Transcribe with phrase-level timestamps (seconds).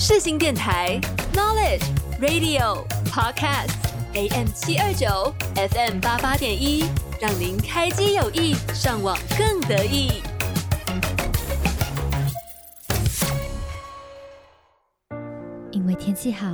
[0.00, 0.96] 世新电台
[1.34, 1.82] Knowledge
[2.20, 3.74] Radio Podcast
[4.14, 6.84] AM 七二九 FM 八八点一，
[7.20, 10.22] 让您开机有益，上网更得意。
[15.72, 16.46] 因为天气好，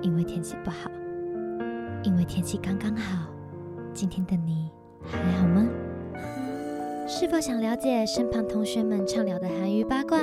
[0.00, 0.88] 因为天气不好，
[2.04, 3.26] 因为天气刚刚好。
[3.92, 4.70] 今天的你
[5.10, 5.68] 还好吗？
[7.04, 10.20] 是否想了解身旁同学们畅聊的韩娱八卦？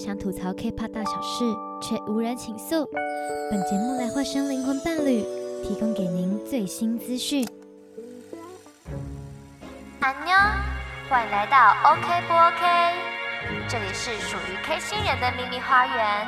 [0.00, 1.44] 想吐槽 K-pop 大小事，
[1.82, 2.88] 却无人倾诉。
[3.50, 5.22] 本节目来化身灵魂伴侣，
[5.62, 7.46] 提供给您最新资讯。
[10.00, 10.34] 安妞，
[11.06, 12.94] 欢迎来到 OK 不 OK？
[13.68, 16.26] 这里是属于 K 星人的秘密花园，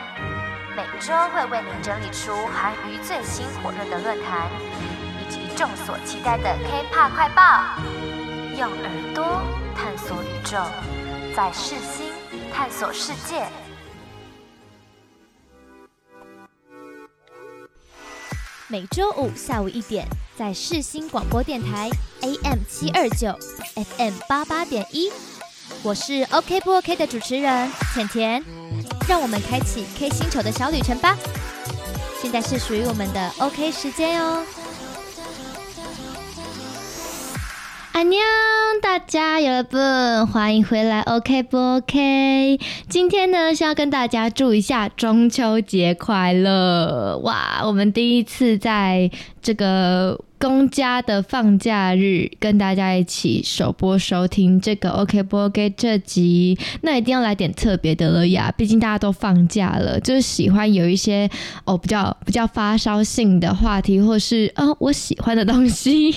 [0.76, 4.50] 每周会为您整理出韩娱最新火热的论坛，
[5.18, 7.42] 以及众所期待的 K-pop 快报。
[8.54, 9.40] 用耳朵
[9.74, 10.58] 探索宇宙，
[11.34, 12.11] 在世新
[12.52, 13.46] 探索世界。
[18.68, 21.90] 每周五下午一点，在世新广播电台
[22.20, 23.36] AM 七二九
[23.74, 25.10] FM 八八点一，
[25.82, 28.42] 我是 OK 不 OK 的主持人甜甜，
[29.08, 31.16] 让我们开启 K 星球的小旅程吧。
[32.20, 34.44] 现在是属于我们的 OK 时间哦。
[37.92, 38.18] 阿妞，
[38.80, 39.76] 大家有了不？
[40.32, 42.58] 欢迎回来，OK 不 OK？
[42.88, 47.18] 今天呢是要跟大家祝一下中秋节快乐！
[47.18, 49.10] 哇，我们第一次在
[49.42, 50.18] 这个。
[50.42, 58.52] 公家的放假日，跟大家一起首播收听这个 OK 不 OK 这集，那一定要来点特别的了呀！
[58.56, 61.30] 毕竟大家都放假了，就是喜欢有一些
[61.64, 66.12] 哦比较比较发烧性的话题，或是、哦、我喜欢的东西。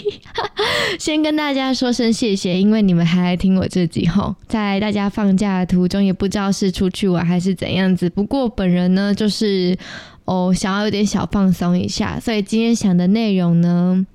[0.98, 8.10] 先跟大家说声谢谢，因为你们还来听我这集吼，在大家放假的途中，也不知道是出去玩还是怎样子。
[8.10, 9.78] 不过本人呢，就是
[10.26, 14.06] 哦想要有点小放松一下，所以今天想的内容呢。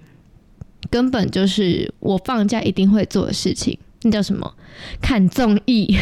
[0.90, 4.52] 根本就是我放假一定会做的事情，那叫什么？
[5.00, 5.96] 看综艺，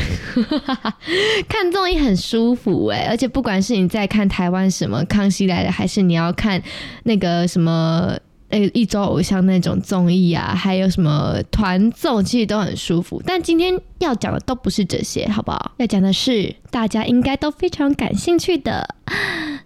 [1.47, 6.63] 看综艺很舒服哎、而且不管是你在看台湾什么《康熙来了》，还是你要看
[7.03, 8.17] 那个什么
[8.51, 13.23] 那一周偶像那种综艺啊，还有什么团综，其实都很舒服。
[13.27, 15.73] 但今天要讲的都不是这些，好不好？
[15.77, 18.95] 要讲的是大家应该都非常感兴趣的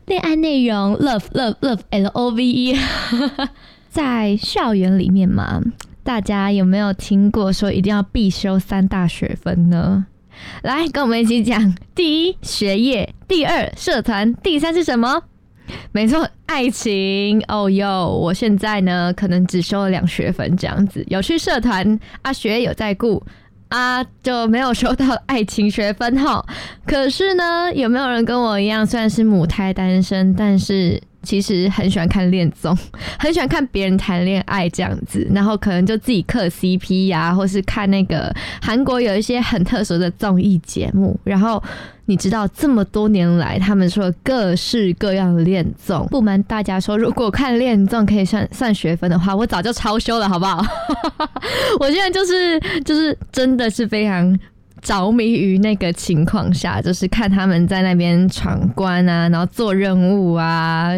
[0.06, 2.76] 恋爱内容，Love Love Love L O V E。
[3.88, 5.60] 在校园里面嘛，
[6.02, 10.06] 大家有没有听过说一定要必修三大学分呢？
[10.62, 15.22] 来，跟我们一起讲：第一，学业；第二，社团；第三是什么？
[15.92, 17.42] 没错，爱情。
[17.48, 23.22] 哦哟，我现在呢，可能只收了两学分这样子，有去社团啊，学有在顾
[23.68, 26.44] 啊，就没有收到爱情学分哈。
[26.86, 31.02] 可是呢，有没有人跟我一样，虽然是母胎单身，但是。
[31.22, 32.76] 其实很喜欢看恋综，
[33.18, 41.18] 很喜欢看别人谈恋爱这样子，然后可能就自己磕 CP 呀、或是看那个韩国有一些很特殊的综艺节目。
[41.24, 41.62] 然后
[42.06, 46.06] 你知道这么多年来，他们说各式各样的恋综。
[46.08, 50.64] 不瞒大家说，如果看恋综可以算算学分的话，我早就超修了，好不好？
[51.78, 54.36] 我现在就是就是真的是非常
[54.80, 60.92] 着迷于那个情况下，就是看他们在那边闯关啊，然后做任务啊。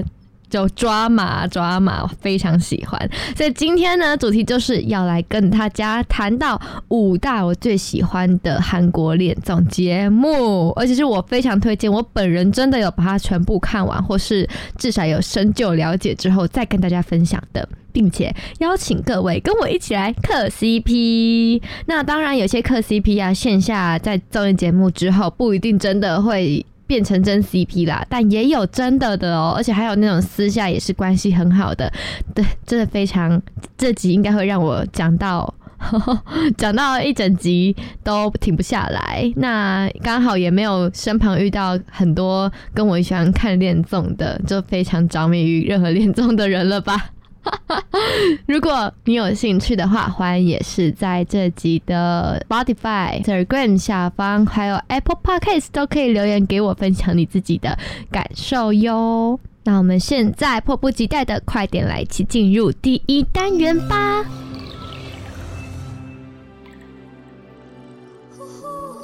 [0.54, 3.10] 就抓马抓马，非常喜欢。
[3.36, 6.60] 所以今天呢，主题就是要来跟大家谈到
[6.90, 14.48] 五大我最喜欢的韩国恋综节目，而且是我非常推荐，我本人真的有把它全部看完，或是
[14.78, 21.60] 至少有深究了解之后再跟大家分享的，并且邀请各位跟我一起来磕 CP。
[21.86, 26.64] 那当然，有些磕 CP 啊，线下在综艺节目之后不一定真的会。
[26.86, 31.92] 变成真 CP 啦，但也有真的的哦，而且还有那种私下也是关系很好的，
[32.34, 33.40] 对，真的非常。
[33.76, 35.52] 这集应该会让我讲到
[36.56, 39.30] 讲到一整集都停不下来。
[39.36, 47.10] 那刚好也没有身旁遇到很多跟我喜欢看恋综的，就非常着迷于任何恋综的人了吧。
[48.46, 57.78] 如果你有兴趣的话，欢迎也是在这集的 Spotify、Telegram 下方，还有 Apple Podcast 都可以留言给我，分享你自己的
[58.10, 59.38] 感受哟。
[59.64, 64.24] 那我们现在迫不及待的，快点来一起进入第一单元吧！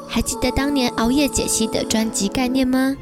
[0.08, 2.94] 还记得当年熬夜解析的专辑概念吗？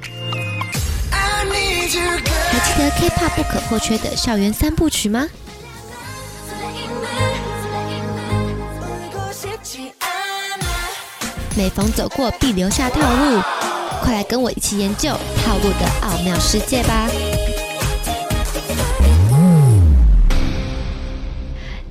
[1.88, 5.26] 还记得 K-pop 不可或缺的校园三部曲吗？
[11.56, 13.40] 每逢走过必留下套路，
[14.02, 15.08] 快来跟我一起研究
[15.44, 17.08] 套路的奥妙世界吧！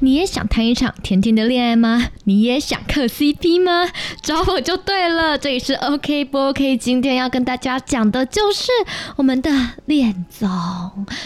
[0.08, 2.08] 你也想谈一场甜甜的恋爱吗？
[2.24, 3.92] 你也想嗑 CP 吗？
[4.22, 6.78] 找我就对了，这里是 OK 不 OK？
[6.78, 8.72] 今天要跟大家讲的就是
[9.18, 9.52] 我们的
[9.86, 10.50] 恋综。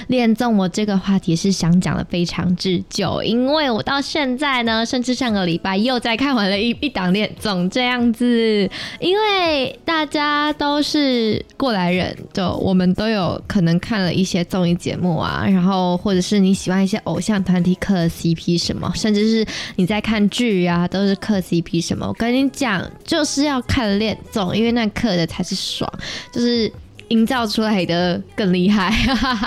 [0.08, 8.68] 恋综，我这个话题是想讲的非常之久，因为我到现在呢，甚至上个礼拜又在看完了一一档恋综，这样子。
[9.00, 19.46] 因为大家都是过来人，就我们都有可能看了一些综艺节目啊，然后或者是你喜欢一些偶像团体嗑 CP 什么，甚至是
[19.76, 22.08] 你在看剧啊，都是嗑 CP 什么。
[22.08, 25.92] 我跟你讲，就是要看恋综，因为那嗑的才是爽，
[26.32, 26.72] 就是
[27.10, 28.92] 营造出来的更厉害。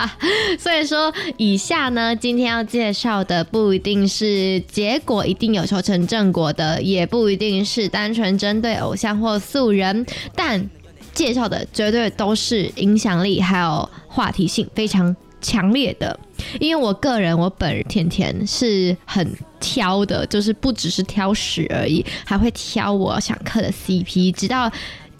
[0.60, 10.04] 所以说，以下呢，今天要介绍的不一定是结果一定有修成正果的，也不一定是单纯针对偶像或素人，
[10.36, 10.68] 但
[11.14, 16.18] 介绍的绝对都是影响力还有话题性非常强烈的。
[16.60, 19.26] 因为我个人，我本人甜甜是很
[19.60, 24.32] 挑的，就是不只是挑食而已，还会挑我想嗑的 CP。
[24.32, 24.70] 直到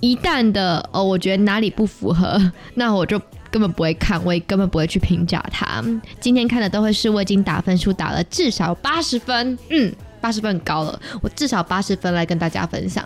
[0.01, 2.41] 一旦的哦，我觉得哪里不符合，
[2.75, 5.83] 那我就根本不会看，我也根本不会去评价它。
[6.21, 13.05] 今天看的都会是我已经打分数打了至少八十分，嗯，八十分很高了，我至少八十分来跟大家分享。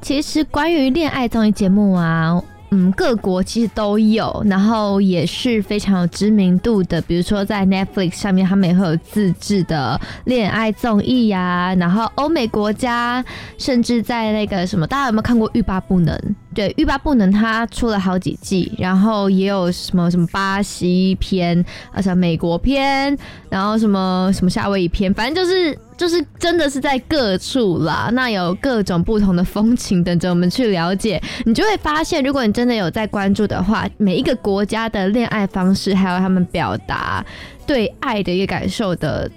[0.00, 2.42] 其实关于恋爱综艺节目啊。
[2.70, 7.00] 嗯，各国其实都有，然后也是非常有知名度的。
[7.02, 11.74] 比如说在 Netflix 上面，他们也会有自制的恋爱综艺呀。
[11.76, 13.24] 然后欧美国家，
[13.56, 16.14] 甚至在那个什么，大家有没有看过《欲罢不能》？
[16.54, 23.16] 对，《欲罢不能》它出了好几季，然后也有什么什么巴西篇，而且美国篇，
[23.48, 25.78] 然后什么什么夏威夷篇，反正就是。
[25.98, 31.20] 就是真的是在各处啦，那有各种不同的风情等着我们去了解。
[31.44, 37.26] 你就会发现，如果你真的有在关注的话，每一个国家的恋爱方式，还有他们表达
[37.66, 39.28] 对爱的一个感受的，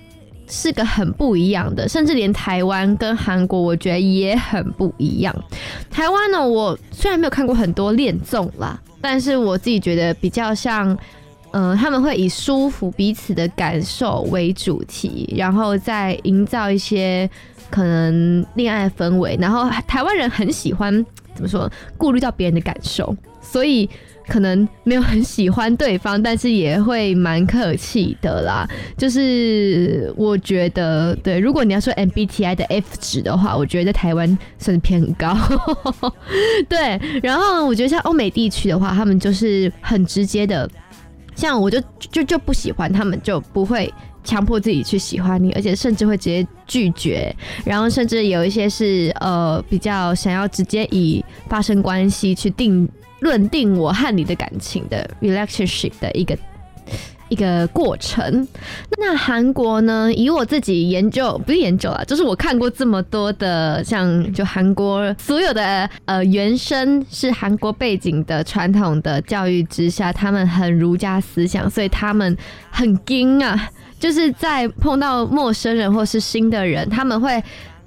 [0.52, 1.90] 是个很不一样的。
[1.90, 5.36] 甚至连台湾跟韩国，我觉得也很不一样。
[5.90, 10.96] 台湾呢，我虽然没有看过很多恋综啦，但是我自己觉得比较像。
[11.54, 17.30] 嗯、他们会以舒服彼此的感受为主题，然后再营造一些
[17.70, 19.38] 可能恋爱氛围。
[19.38, 21.06] 然后台湾人很喜欢
[21.36, 23.14] 怎么说，顾虑到别人的感受，
[23.52, 23.90] 所以
[24.28, 28.66] 可能没有很喜欢对方，但是也会蛮客气的啦。
[28.98, 35.36] 就是我觉得，对，如果你要说 MBTI 的 F 值的话，我觉得在台湾算是偏高。
[36.70, 40.70] 对，然后我觉得像欧美地区的话，他们就是很直接的。
[41.36, 43.92] 像我就就就不喜欢他们，就不会
[44.24, 52.88] 强迫自己去喜欢你，而且甚至会直接拒绝，然后甚至有一些是呃比较想要直接以发生关系去定
[53.22, 56.38] 论定我和你的感情的 relationship 的一个。
[57.30, 58.46] 一个过程。
[58.98, 60.14] 那韩国呢？
[60.14, 72.38] 以我自己研究，不是研究啊，就是我看过这么多的，像就韩国所有的呃原生是韩国背景的传统的教育之下，他们很儒家思想，所以他们
[72.70, 77.42] 很惊啊，就是在碰到陌生人或是新的人，他们会。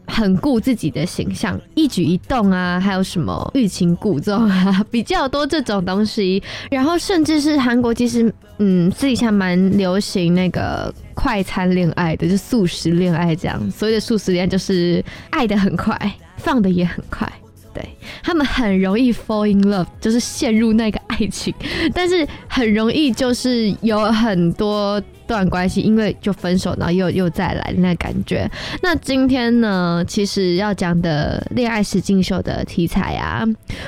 [0.07, 6.43] 很顾自己的形象，一举一动啊，还有什么欲擒故纵啊， 比较多这种东西。
[6.71, 13.71] 然后甚至是韩国，其实嗯，私底下蛮流行那个快餐恋爱的，就速食恋爱这样。
[13.71, 15.99] 所谓的速食恋爱就是爱得很快，
[16.37, 17.31] 放得也很快。
[17.73, 17.85] 对，
[18.23, 21.53] 他们很容易 fall in love，就是陷入那个爱情，
[21.93, 28.51] 但是很容易就是有很多段关系，因为就分手，然后又又再来那感觉。
[28.83, 33.45] 那今天呢，其实要讲的恋爱实境秀的题材啊，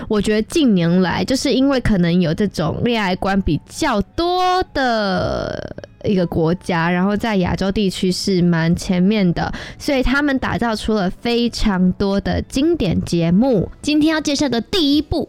[0.08, 5.76] 我觉得近年来就是因为可能有这种恋爱观比较多的。
[6.04, 13.68] 一个国家，然后在亚洲地区是蛮前面的，所以他们打造出了非常多的经典节目。
[13.82, 15.28] 今天要介绍的第一部，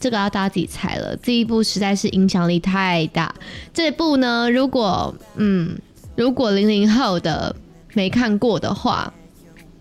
[0.00, 1.16] 这个要大家自己猜了。
[1.22, 3.34] 这一部实在是影响力太大。
[3.72, 5.78] 这部呢，如果嗯，
[6.16, 7.54] 如果零零后的
[7.94, 9.12] 没看过的话，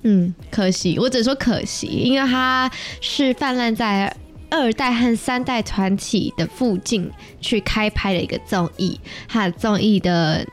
[0.03, 2.71] 嗯，可惜，我只说可惜，因为它
[3.01, 4.15] 是泛滥在。
[4.49, 8.97] 二代和三代团体的附近去开拍的一个综艺，
[9.27, 10.47] 它的综艺的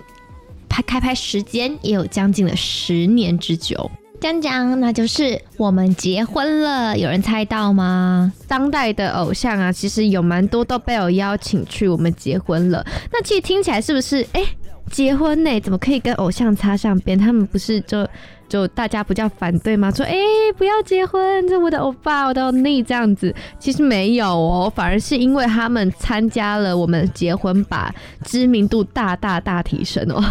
[0.69, 3.89] 拍开拍时间也有将近了十年之久。
[4.21, 8.33] 讲讲，那就是我们结婚了，有人猜到吗？
[8.49, 12.85] 当代的偶像啊，其实有蛮多都被我邀请去我们结婚了。
[13.13, 14.23] 那其实听起来是不是？
[14.33, 14.49] 哎、欸，
[14.91, 17.19] 结婚呢，怎么可以跟偶像擦上边？
[17.19, 18.09] 他们不是就
[18.49, 19.91] 就大家不叫反对吗？
[19.91, 20.17] 说哎、
[20.57, 23.35] 不要结婚，这我的欧巴，我的欧尼这样子。
[23.59, 27.95] 其实没有哦，反而是因为他们参加了我们结婚，把
[28.25, 30.23] 知名度大大大提升哦。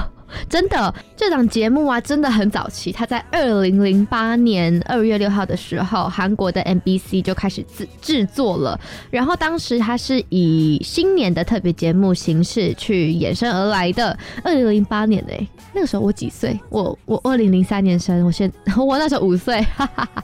[0.49, 2.91] 真的，这档节目啊，真的很早期。
[2.91, 8.79] 它在二零零八年二月六号的时候，韩国的 MBC 就开始制制作了。
[9.09, 14.17] 然后当时它是以新年的特别节目形式去衍生而来的。
[14.43, 16.59] 二零零八年诶，那个时候我几岁？
[16.69, 20.23] 我我二零零三年生，我现 我那时候五岁，哈哈哈。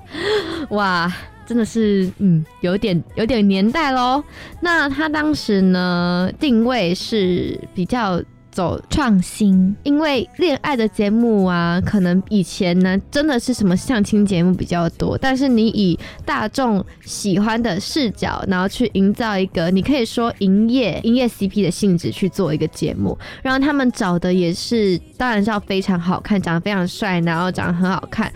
[0.69, 1.11] 哇，
[1.45, 4.23] 真的是嗯，有点有点年代喽。
[4.61, 8.21] 那他当时呢，定位是比较。
[8.59, 28.29] 走创新，因为恋爱的节目啊，可能以前呢真的是什么相亲节目比较多，但是你以大众喜欢的视角，然后去营造一个你可以说营业营业 CP 的性质去做一个节目，然后他们找的也是，当然是要非常好看，长得非常帅，然后长得很好看，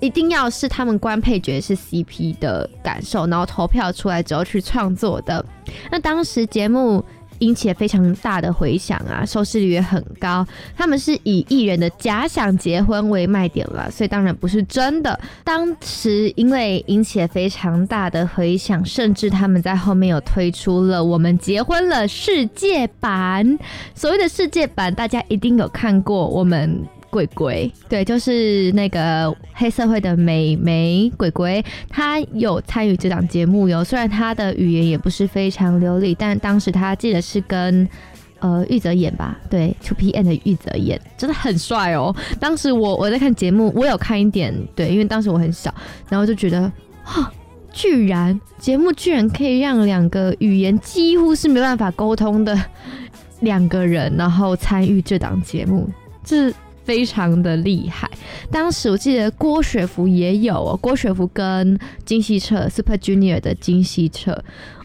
[0.00, 5.42] 一定要是他们官配角是 CP 的感受，然后投票出来之后去创作的。
[5.90, 7.02] 那当时节目。
[7.42, 10.46] 引起非常大的回响啊，收视率也很高。
[10.76, 15.18] 他们是以艺人的假想结婚为卖点了，所以当然不是真的。
[15.42, 23.58] 当时因为引起了非常大的回响，甚至他们在后面有推出了《我们结婚了》世界版。
[23.94, 26.86] 所谓的世界版，大家一定有看过我们。
[27.12, 33.84] 鬼鬼，对，就是那个黑社会的美眉鬼鬼，他有参与这档节目哟。
[33.84, 37.86] 虽然他的语言也不是非常流利，但当时他记得是跟
[38.38, 42.16] 呃玉泽演吧，对，2PM 的玉泽演，真的很帅哦。
[42.40, 45.72] 当时我我在看节目，我有看一点，对，因为当时我很小，
[46.08, 46.72] 然后就觉得，
[47.04, 47.30] 哈，
[47.74, 52.58] 居然节目居然可以让两个语言几乎是没办法沟通的
[53.40, 55.86] 两个人，然后参与这档节目，
[56.24, 56.50] 这。
[56.84, 58.10] 非常的厉害，
[58.50, 64.32] 当时我记得郭雪芙也有哦，郭雪芙跟金希澈 Super Junior 的金希澈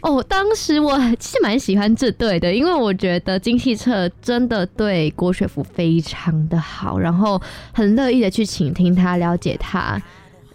[0.02, 7.42] 哦，当时我其实蛮喜欢这对的，因为我觉得金希澈真的对郭雪芙非常的好，然后
[7.74, 10.02] 很乐意的去倾听他，了解他。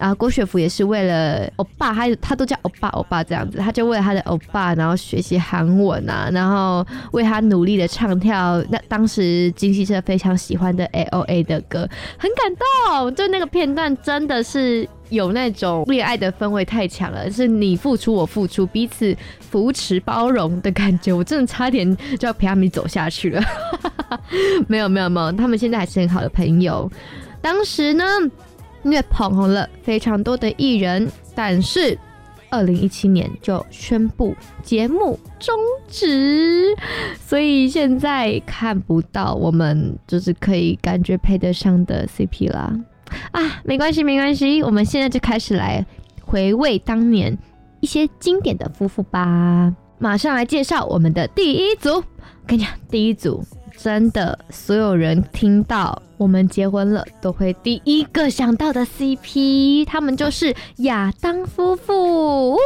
[0.02, 8.60] 啊，郭雪芙也是为了欧巴，他他都叫欧巴欧巴这样子，他就为了他的欧巴，然后学习韩文啊，然后为他努力的唱跳。
[8.68, 13.14] 那当时金希澈非常喜欢的 A O A 的歌，很感动。
[13.14, 21.12] 就那个片段真的是有那种恋爱的氛围太强了，是你付出我付出，彼此扶持包容的感觉。
[21.12, 23.40] 我真的差点就要陪他们走下去了。
[24.66, 26.90] 没有没有没有，他们现在还是很好的朋友。
[27.40, 28.04] 当时呢。
[28.82, 31.96] 因为捧红了非常多的艺人，但是
[32.50, 35.54] 二零一七年就宣布节目终
[35.88, 36.76] 止，
[37.18, 42.72] 所以现在看不到我们就是可以感觉配得上的 CP 啦。
[43.30, 45.84] 啊，没关系，没关系，我们现在就开始来
[46.24, 47.36] 回味当年
[47.80, 49.74] 一些经典的夫妇吧。
[49.98, 52.02] 马上来介绍我们的第一组，
[52.46, 53.44] 跟你讲，第一组
[53.78, 56.02] 真的所有人听到。
[56.22, 62.56] 我们结婚了，都会第一个想到的 CP，他们就是亚当夫妇。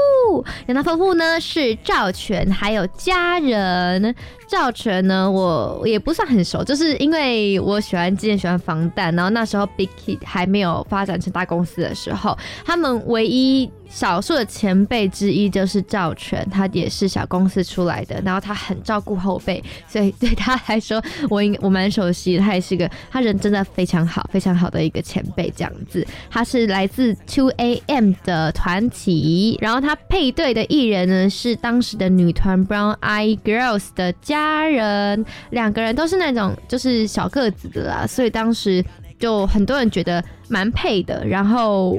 [0.67, 4.15] 亚当夫妇呢是赵权还有家人。
[4.49, 23.37] 赵权呢，我也不算很熟，就是因为我喜欢之前喜欢防弹，然后那时候 Big Hit 还没有发展成大公司的时候，他们唯一少数的前辈之一就是赵权，他也是小公司出来的，然后他很照顾后辈，所以对他来说，我应我蛮熟悉，他也是个他人。
[23.47, 26.05] 真的非常好，非常好的一个前辈，这样子。
[26.29, 38.85] 他是来自 Two A M 的团体，然后他配对的艺人呢是当时的女团 Brown Eye Girls 的家人，两个人都是那种就是小个子的啦，所以当时
[39.17, 41.97] 就很多人觉得蛮配的，然后。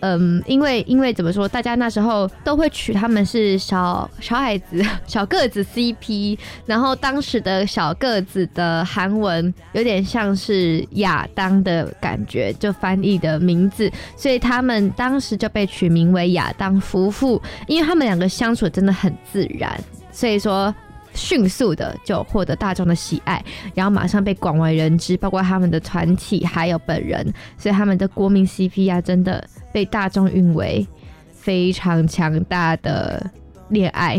[0.00, 19.78] 嗯，因为因为怎么说，大家那时候都会取他们是小小孩子、 小个子 CP，然后当时的小个子的韩文有点像是亚当的感觉，就翻译的名字，所以他们当时就被取名为亚当夫妇，因为他们两个相处真的很自然，
[20.10, 20.74] 所以说
[21.20, 27.24] 迅速的就获得大众的喜爱，然后马上被广为人知，包括他们的团体还有本人，
[27.58, 29.44] 所以他们的国民 CP 啊，真的。
[29.72, 30.84] 被大众誉为
[31.32, 33.24] 非常强大的
[33.68, 34.16] 恋爱，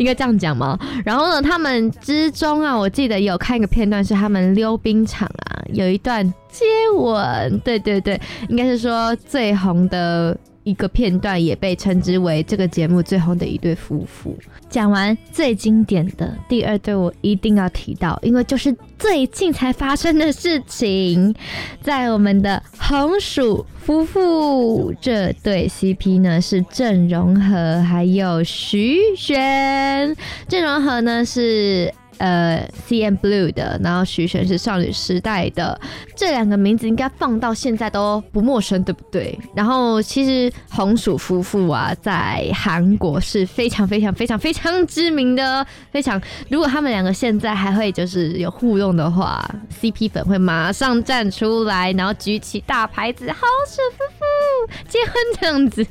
[0.00, 0.76] 应该这样讲吗？
[1.04, 6.64] 然后呢，他们之中啊，我记得有看一个片段，是他们溜冰场啊，有一段接
[6.96, 14.36] 吻，对对对，应该是说最红的一个片段也被称之为这个节目最红的一对夫妇。
[14.68, 21.34] 讲完最经典的第二对，我一定要提到，因为就是最近才发生的事情，
[21.80, 30.16] 在我们的红薯夫妇这对 CP 呢，是郑容和还有徐玄。
[30.48, 31.92] 郑容和呢是。
[32.18, 35.78] 呃，C M Blue 的，然后徐玄是少女时代的，
[36.14, 39.38] 这两个名字应该放到现在都不陌生，对不对？
[39.54, 46.20] 然后其实红薯夫妇啊，在韩国是非常非常非常非常知名的，非常。
[46.48, 49.44] 如果他们两个现在还会就是有互动的话
[49.80, 55.84] ，CP 粉会马上站出来，然后举起大牌子，红薯夫妇结婚这样子。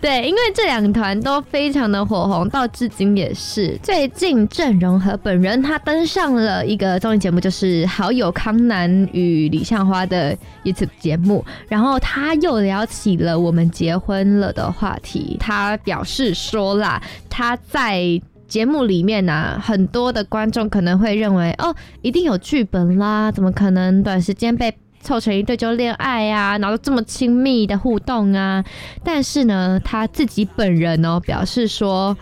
[0.00, 3.78] 对，因为这两团都非常的火红，到至今也是。
[3.82, 5.53] 最近郑容和本人。
[5.62, 15.36] 他登上了一个综艺节目，就是好友康南与李向花的 YouTube 节目，然后他又聊起了我们结婚了的话题。
[15.38, 28.64] 他表示说啦，他在节目里面呢、很多的观众可能会认为，哦，一定有剧本啦，怎么可能短时间被凑成一对就恋爱啊，然后这么亲密的互动啊？
[29.02, 32.16] 但是呢，他自己本人哦，表示说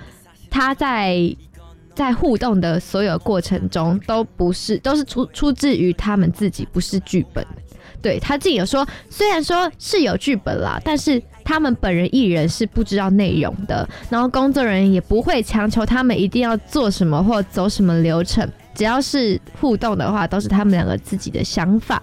[0.50, 1.36] 他在。
[1.94, 7.46] 在互动的所有过程中，都不是都是出出自于他们自己，不是剧本。
[8.00, 22.02] 对，他自己有说，虽然说是有剧本啦，但是他们本人艺人是不知道内容的，然后工作人员也不会强求他们一定要做什么或走什么流程，只要是互动的话，都是他们两个自己的想法。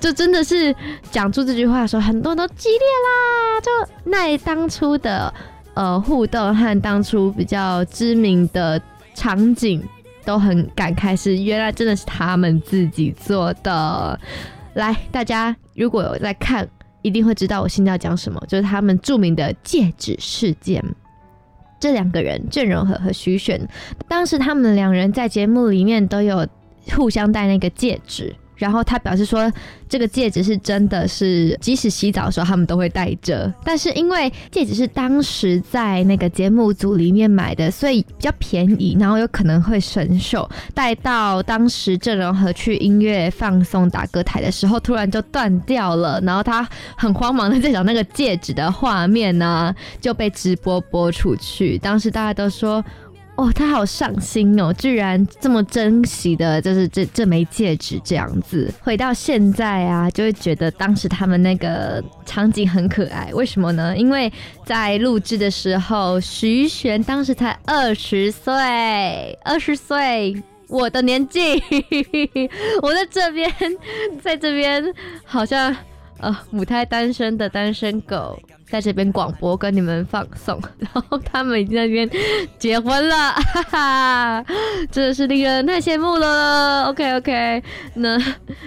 [0.00, 0.74] 就真的是
[1.10, 5.32] 讲出这句话的时候，很多人都激烈啦，就那当初的。
[5.74, 8.80] 呃，互动和当初比较知名的
[9.14, 9.82] 场景
[10.24, 14.18] 都很感慨，是原来真的是他们自己做的。
[14.74, 16.68] 来，大家如果有在看，
[17.02, 20.82] 一定会知道我现在要讲什么，就是他们著名的戒指事件。
[21.80, 23.60] 这两个人，郑容和和徐玄，
[24.08, 26.46] 当时他们两人在节目里面都有
[26.92, 28.34] 互相戴那个戒指。
[28.64, 29.52] 然后他表示说，
[29.86, 33.52] 这个戒指是真的是，即使洗澡的时候他们都会戴着。
[33.62, 40.48] 但是因为戒指是当时在那个节目组里面买的，所以比较便宜，然后有可能会生锈。
[40.72, 46.18] 戴到当时郑容和去音乐放送打歌台的时候，突然就断掉了。
[46.22, 51.76] 然后他很慌忙的在找那个戒指的画面呢、就被直播播出去。
[51.76, 52.82] 当时大家都说。
[53.36, 58.72] 哦，他好上心哦，居然这么珍惜的，就是这这枚戒指这样子。
[58.80, 63.30] 回到现在啊，就会觉得当时他们那个场景很可爱。
[63.34, 63.96] 为什么呢？
[63.96, 64.32] 因为
[64.64, 71.60] 在录制的时候，徐玄当时才二十岁，二十岁，我的年纪，
[72.82, 73.52] 我在这边，
[74.22, 74.94] 在这边
[75.24, 75.74] 好像
[76.24, 78.38] 呃母胎单身的单身狗。
[78.66, 82.10] 在这边广播跟你们放送，然后他们已经那边
[82.58, 84.44] 结婚了，哈哈，
[84.90, 86.86] 真的是令人太羡慕了。
[86.86, 88.18] OK OK，那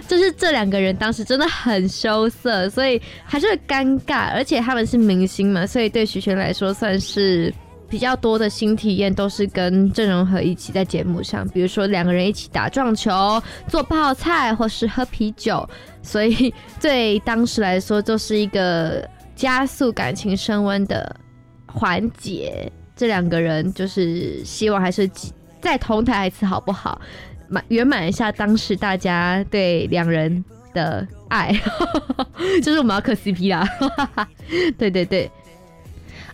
[0.08, 7.54] 就是这两个人当时真的很羞涩，所以还是会尴尬，而且他们是明星嘛，所以对徐玄来说算是
[7.90, 15.68] 比较多的新体验，都是跟郑容和一起在节目上，比如说两个人一起打撞球、做泡菜或是喝啤酒，
[16.02, 19.08] 所以对当时来说就是一个。
[19.38, 21.16] 加速感情升温的
[21.68, 25.08] 环节，这两个人就是希望还是
[25.62, 27.00] 再同台一次好不好？
[27.48, 31.54] 满圆满一下当时大家对两人的爱，
[32.64, 33.64] 就是我们要磕 CP 啦！
[34.76, 35.30] 对对对。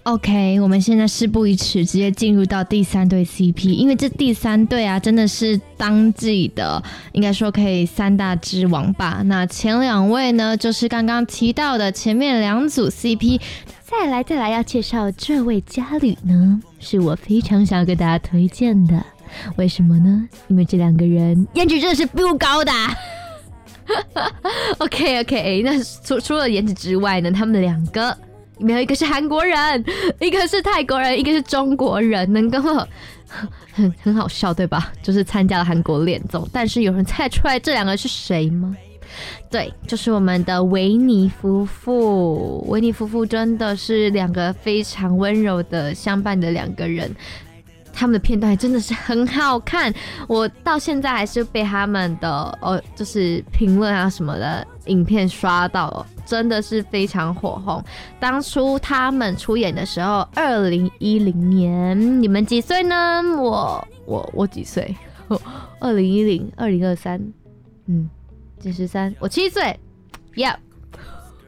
[0.04, 9.22] OK，我们现在事不宜迟，直接进入到第三对 CP，因为这第三对啊，真的是当季的，应该说可以三大之王吧。
[9.28, 13.40] 那前两位呢，就是刚刚提到的前面两组 CP，
[13.86, 19.02] 再来再来要介绍这位佳侣呢，是我非常想要给大家推荐的。
[19.56, 20.28] 为什么呢？
[20.50, 22.74] 因为这两个人颜值真的是不高的。
[24.80, 28.18] OK OK，那除除了颜值之外呢，他们两个。
[28.60, 29.86] 没有一个是韩国人，
[30.20, 32.60] 一个是泰国人，一个是中国人，能够
[33.74, 34.92] 很很好笑，对吧？
[35.02, 38.76] 就是参加了韩国恋综，但是有人猜出来这两个是谁吗？
[39.50, 42.66] 对，就是我们的维尼夫妇。
[42.68, 47.16] 维尼夫妇真的是两个非常温柔的相伴的两个人。
[47.94, 49.94] 他们的片段真的是很好看，
[50.28, 57.82] 我到现在还是被他们的哦，就是评论啊什么的影片刷到，真的是非常火红。
[58.20, 63.22] 当初他们出演的时候，二零一零年，你们几岁呢？
[63.38, 64.96] 我我我几岁？
[65.80, 67.20] 二零一零，二零二三，
[67.88, 68.10] 嗯，
[68.60, 69.80] 几十三，我七岁
[70.36, 70.56] ，Yep。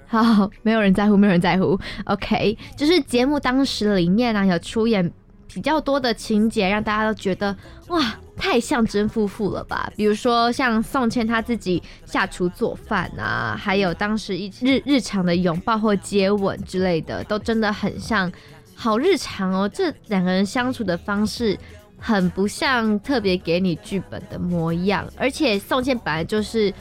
[0.08, 1.78] 好，没有人在乎，没有人在乎。
[2.06, 5.12] OK，就是节目当时里面呢，有出演
[5.56, 7.56] 比较多的情节，让大家都觉得
[7.88, 9.90] 哇，太像真夫妇了吧？
[9.96, 18.30] 比如说像宋茜她自己下厨做饭啊，还有当时一日日常的拥抱或接吻之类的，都真的很像，
[18.76, 19.70] 好日常哦。
[19.70, 21.58] 这两个人相处的方式
[21.98, 26.74] 很不像特别给你剧本的模样，而且宋茜本来就是。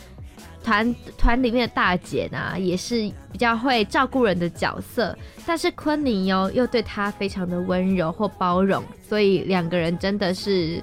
[0.65, 2.97] 团团里面的大姐呢，也是
[3.31, 10.83] 比较会照顾人的角色，但是昆凌哦又对她非常的温柔或包容，所以两个人真的是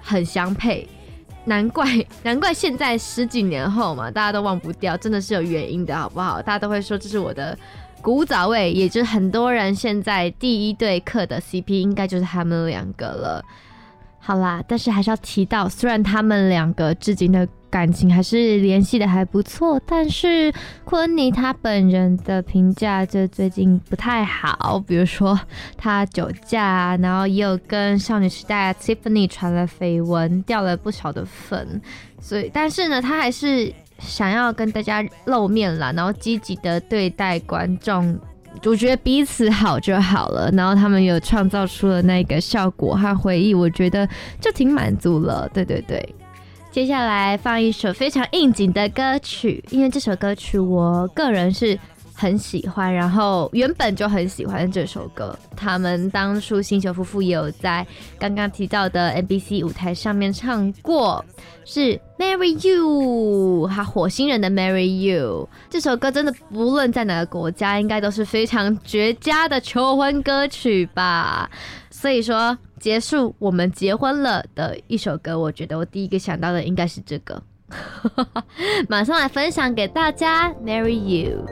[0.00, 0.88] 很相配，
[1.44, 1.86] 难怪
[2.24, 6.40] 难怪现在十几年后嘛，大家都忘不掉，真的是有原因的，好不好？
[6.40, 7.56] 大家都会说这是我的
[8.00, 13.44] 古早味，也就是很多人现在第一对磕的 CP 应该就是他们两个了。
[14.18, 25.36] 好啦，但是还是要提到，虽然他们两个至今的感情还是联系的还不错，但是昆尼他本人的评价就最近不太好，比如说
[25.76, 31.82] 他酒驾，然后也有跟少女时代 Tiffany 传了绯闻，掉了不少的粉，
[32.20, 38.16] 所以但是呢，他还是想要跟大家露面啦，然后积极的对待观众。
[38.64, 44.08] 我觉得彼此好就好了，然后他们有创造出了那个效果和回忆，我觉得
[44.40, 45.50] 就挺满足了。
[45.52, 46.14] 对对对，
[46.74, 51.78] 接下来放一首非常应景的歌曲，因为这首歌曲我个人是
[52.12, 55.38] 很喜欢，然后原本就很喜欢这首歌。
[55.54, 57.86] 他们当初星球夫妇也有在
[58.18, 61.24] 刚刚提到的 NBC 舞台上面唱过，
[61.64, 61.80] 是
[62.18, 71.48] 《Marry You》哈，火星人的《Marry You》这首歌真的不论在哪个国家，应该都是非常绝佳的求婚歌曲吧。
[72.04, 77.42] 所以说，结束我们结婚了的一首歌，我觉得我第一个想到的应该是这个，
[78.90, 81.46] 马上来分享给大家，《Marry You》。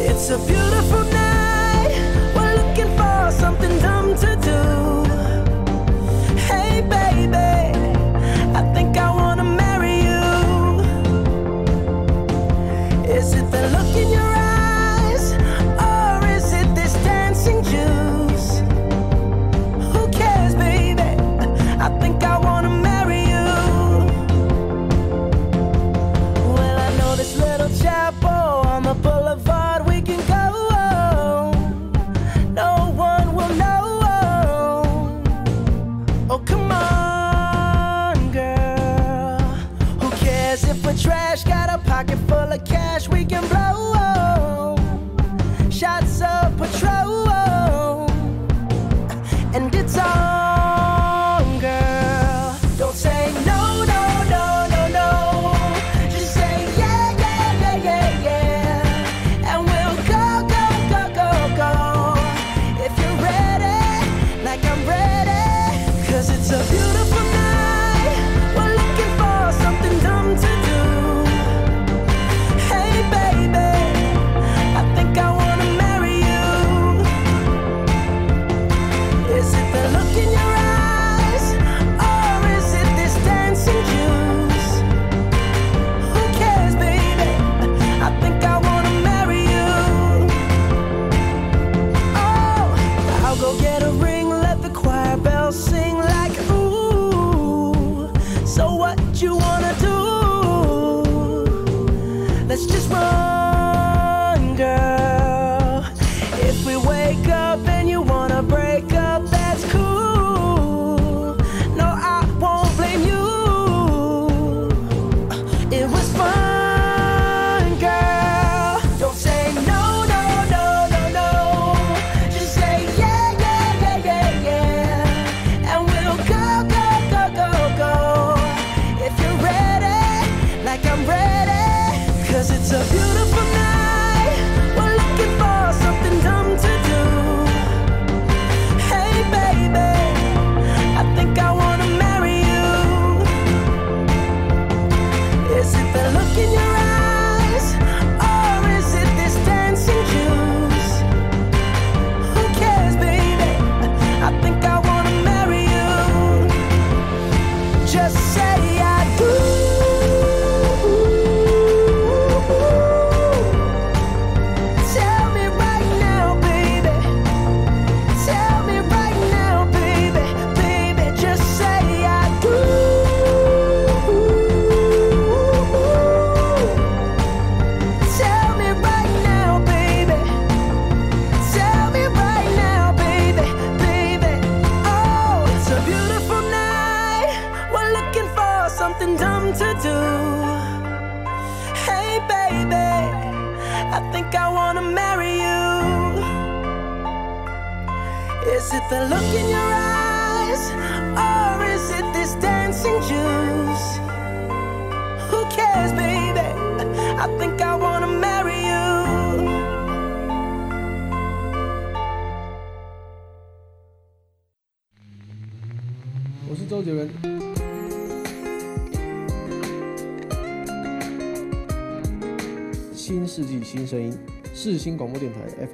[0.00, 1.92] It's a beautiful night.
[2.34, 4.35] We're looking for something dumb to
[42.56, 43.55] of cash we can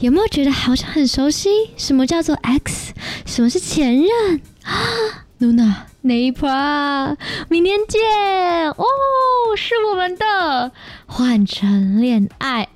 [0.00, 1.48] 有没有觉得好像很熟悉？
[1.76, 2.92] 什么叫做 X？
[3.24, 5.74] 什么是前任啊， Luna。
[6.06, 7.16] Napa，？
[7.48, 8.00] 明天见
[8.70, 8.84] 哦，
[9.56, 10.70] 是我们的
[11.06, 12.68] 换乘恋爱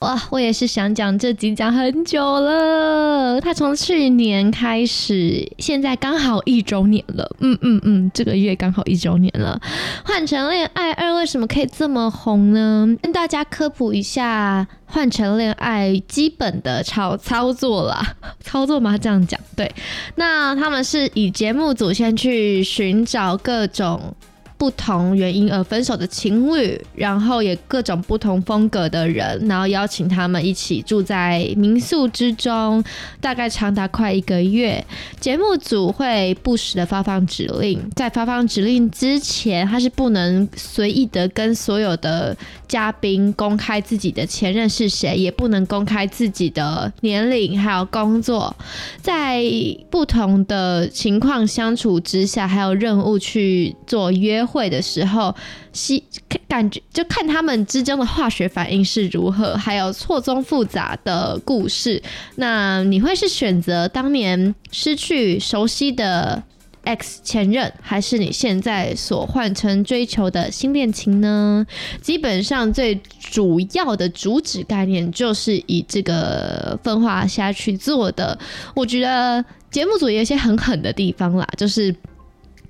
[0.00, 0.18] 哇！
[0.30, 7.36] 我也是想讲这集讲很久了，他从去年开始，现在刚好一周年了。
[7.40, 9.60] 嗯嗯嗯，这个月刚好一周年了。
[10.02, 12.88] 换乘恋爱二为什么可以这么红呢？
[13.02, 14.66] 跟大家科普一下。
[14.86, 18.96] 换乘恋爱基本的操操作啦，操作吗？
[18.96, 19.70] 这样讲对。
[20.14, 24.14] 那他们是以节目组先去寻找各种。
[24.60, 32.84] 不同原因而分手的情侣，然后也各种不同风格的人，然后邀请他们一起住在民宿之中，
[33.22, 34.84] 大概长达快一个月。
[35.18, 42.36] 节目组会不时的发放指令，在发放指令之前，他是不能随意的跟所有的
[42.68, 48.54] 嘉宾公开自己的前任是谁，也不能公开自己的年龄还有工作。
[49.00, 49.42] 在
[49.88, 55.34] 不同的情况相处之下，还有任务去做约会的时候，
[55.72, 56.02] 西
[56.48, 62.02] 感觉就看他们之间的化学反应是如何，还有错综复杂的故事。
[62.36, 66.42] 那你会是选择当年失去熟悉的
[66.82, 71.64] X 前任，还是你现在所换成追求的新恋情呢？
[72.00, 78.36] 基本上最主要的主旨概念就是以这个分化下去做的。
[78.74, 81.94] 我觉得节目组有一些很狠的地方啦，就是。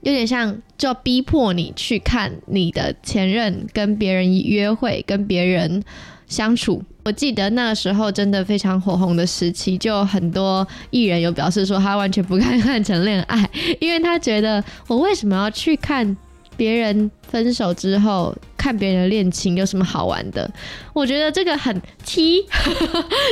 [0.03, 5.83] 有点像，就逼迫你去看你的前任跟别人约会，跟别人
[6.27, 6.83] 相处。
[7.03, 13.49] 我记得那个时候真的非常火红的时期，就很多艺人有表示说他完全不看看成恋爱，
[13.81, 16.17] 因为他觉得我为什么要去看
[16.57, 20.51] 别人分手之后看别人的恋情有什么好玩的？
[20.93, 22.45] 我觉得这个很 T，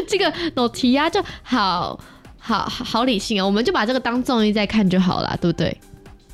[0.09, 2.01] 这个 no T 呀，就好
[2.39, 5.77] 好好理性啊，我们就把这个当综艺在看就好了，对不对？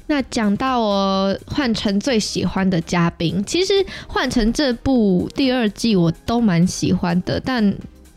[0.06, 3.72] 那讲到我换成最喜欢的嘉宾，其实
[4.06, 7.74] 换成这部第二季我都蛮喜欢的，但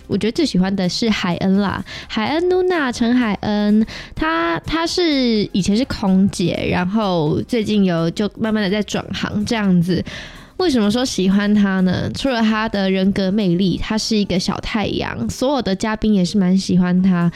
[0.07, 10.03] 我觉得最喜欢的是海恩啦，海恩露娜陈海恩，她她是以前是空姐，然后最近有就慢慢的在转行这样子。
[10.57, 12.11] 为什么说喜欢她呢？
[12.13, 17.31] 除了她的人格魅力，她是一个小太阳，所有的嘉宾也是蛮喜欢她，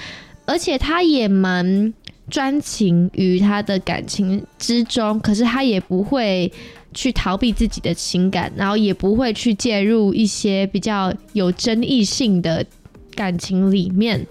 [0.46, 1.94] 而且她也蛮。
[2.32, 6.52] 专情于他的感情之中，可是他也不会
[6.94, 12.66] 去逃避自己的情感，然后也不会去介入一些比较有争议性的
[13.14, 14.26] 感情里面。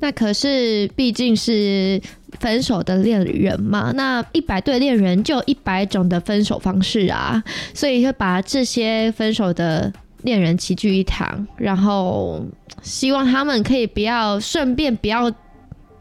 [0.00, 2.00] 那可是毕竟是
[2.38, 9.90] 分手的恋人嘛，那一百对恋人就有一百种的分手方式啊，所以就把这些分手的
[10.22, 12.44] 恋人齐聚一堂，然后
[12.82, 15.32] 希望他们可以不要顺便不要。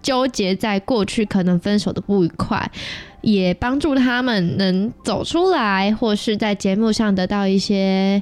[0.01, 2.71] 纠结在过去可能分手的不愉快，
[3.21, 8.21] 也帮助他们能走出来，或是在节目上得到一些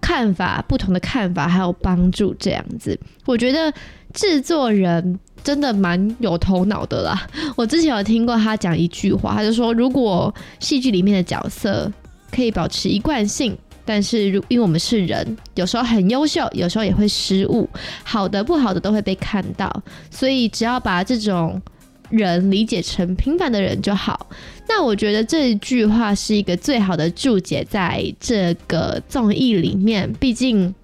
[0.00, 2.34] 看法、不同的看法，还有帮助。
[2.38, 3.72] 这样子，我觉得
[4.12, 7.26] 制作人真的蛮有头脑的啦。
[7.56, 11.92] 我之前有听过他讲一句话，他就说：如果戏剧里面的角色
[12.30, 13.56] 可以保持一贯性。
[13.86, 17.66] 但是，如因为我们是人，有时候很优秀，有时候也会失误，
[18.02, 21.62] 好的不好的都会被看到，所以只要把这种
[22.10, 24.28] 人理解成平凡的人就好。
[24.68, 30.74] 那我觉得这句话是一个最好的注解，在这个综艺里面，毕竟，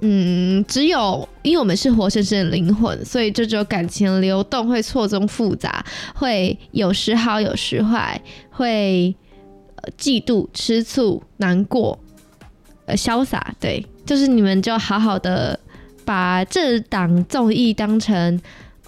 [0.00, 8.18] 嗯，只有因为我们是活生生的灵魂，所以这种感情流动会错综复杂，会有时好有时坏，
[8.50, 9.14] 会
[9.98, 11.98] 嫉妒、吃醋、难过。
[12.86, 15.58] 呃，潇洒，对，就是你们就好好的
[16.04, 18.40] 把这档综艺当成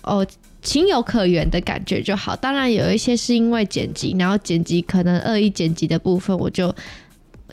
[0.03, 0.27] 哦
[0.63, 2.35] 情有可原的感觉就好。
[2.35, 6.75] 当然有一些是因为剪辑，然后剪辑可能恶意剪辑的部分，我就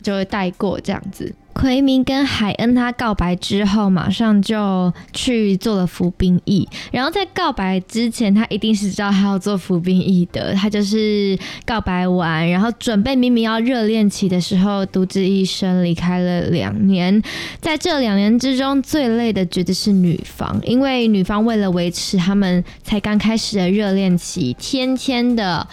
[0.02, 1.32] 就会带过这样子。
[1.54, 6.68] 奎明跟海恩他告白之后，马上就去做了服兵役。
[6.90, 10.54] 然后在告白之前，他一定是知道他要做服兵役的。
[10.54, 17.22] 他就是告白完，然后准备明明要热恋期的时候，独自一生离开了两年。
[17.60, 25.66] 在这两年之中，最累的绝对是女方，因为女方为了维持他们才刚开始的热恋期，天天的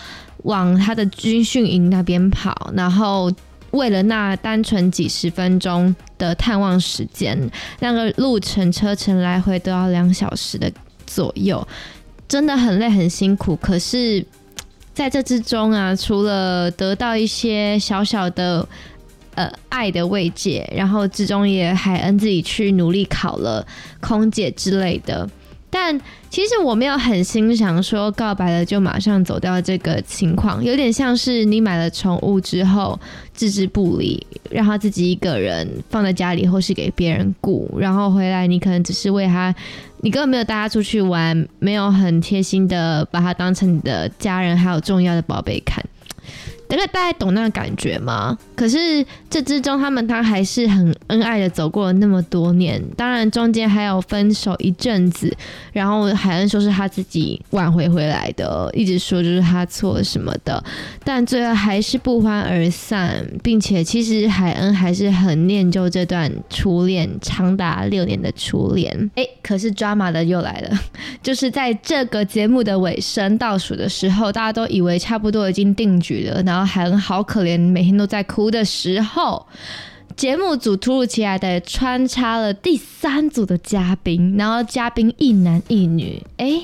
[0.44, 3.32] 往他的军训营那边跑，然后。
[3.72, 7.38] 为了那单纯几十分钟的探望时间，
[7.80, 10.72] 那个路程车程来回都要两小时的
[11.06, 11.68] 左右，
[12.28, 13.56] 真的很累很辛苦。
[13.56, 14.26] 可是
[14.94, 18.68] 在这之中啊，除了得到一些小小的
[19.36, 23.66] 呃爱的慰藉，然后之中也还恩自己去努力考了
[24.02, 25.30] 空姐之类的。
[25.70, 33.00] 但其实我没有很欣赏说告白了就马上走掉这个情况，有点像是你买了宠物之后
[33.36, 39.54] 置之不理，让他自己一个人放在家里或是给别人顾，然后回来你可能只是为他，
[40.02, 45.84] 你根本没有带他出去玩，没有很贴心的把他当成你的家人还有重要的宝贝看。
[46.70, 48.38] 大概大家懂那个感觉吗？
[48.56, 52.80] 可是这之中，他们他还是很恩爱的走过了那么多年。
[52.96, 55.36] 当然中间还有分手一阵子，
[55.74, 60.64] 然后海恩说是他自己挽回回来的，一直说就是他错什么的，
[61.04, 69.10] 但最后还是不欢而散，并且其实海恩还是很念旧这段初恋，长达六年的初恋。
[69.16, 70.80] 哎、可是抓马的又来了，
[71.24, 76.59] 就是在这个节目的尾声倒数的时候，大家都以为差不多已经定局了，然后。
[76.66, 79.46] 海恩好可怜，每天都在哭的时候，
[80.16, 86.62] 节目组突如其来的穿插了第三组的嘉宾，然后嘉宾一男一女，哎，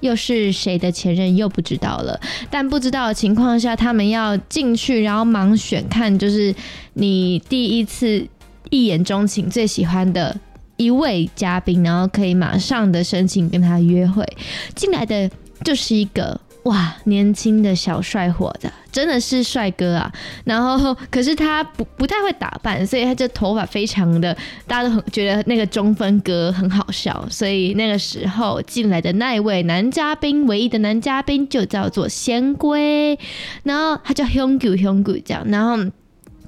[0.00, 2.20] 又是谁的前任又不知道了。
[2.50, 6.54] 但不知道的情况下，他们要进去，然后盲选看，就是
[6.94, 8.26] 你第一次
[8.70, 10.36] 一眼钟情最喜欢的
[10.76, 14.26] 一位嘉宾，然后可以马上的申请跟他约会。
[14.74, 15.30] 进来的
[15.64, 16.40] 就是一个。
[16.66, 20.12] 哇，年轻的小帅伙子，真的是帅哥啊！
[20.44, 27.24] 然后， 可是他不不太会打扮，所以他这头发非常的，大家都很觉得那个中分哥很好笑。
[27.30, 33.16] 所以那个时候进来的那一位男嘉宾，唯一的男嘉宾就叫做贤圭，
[33.62, 35.78] 然后他叫 Hyunggu Hyunggu 这样，然后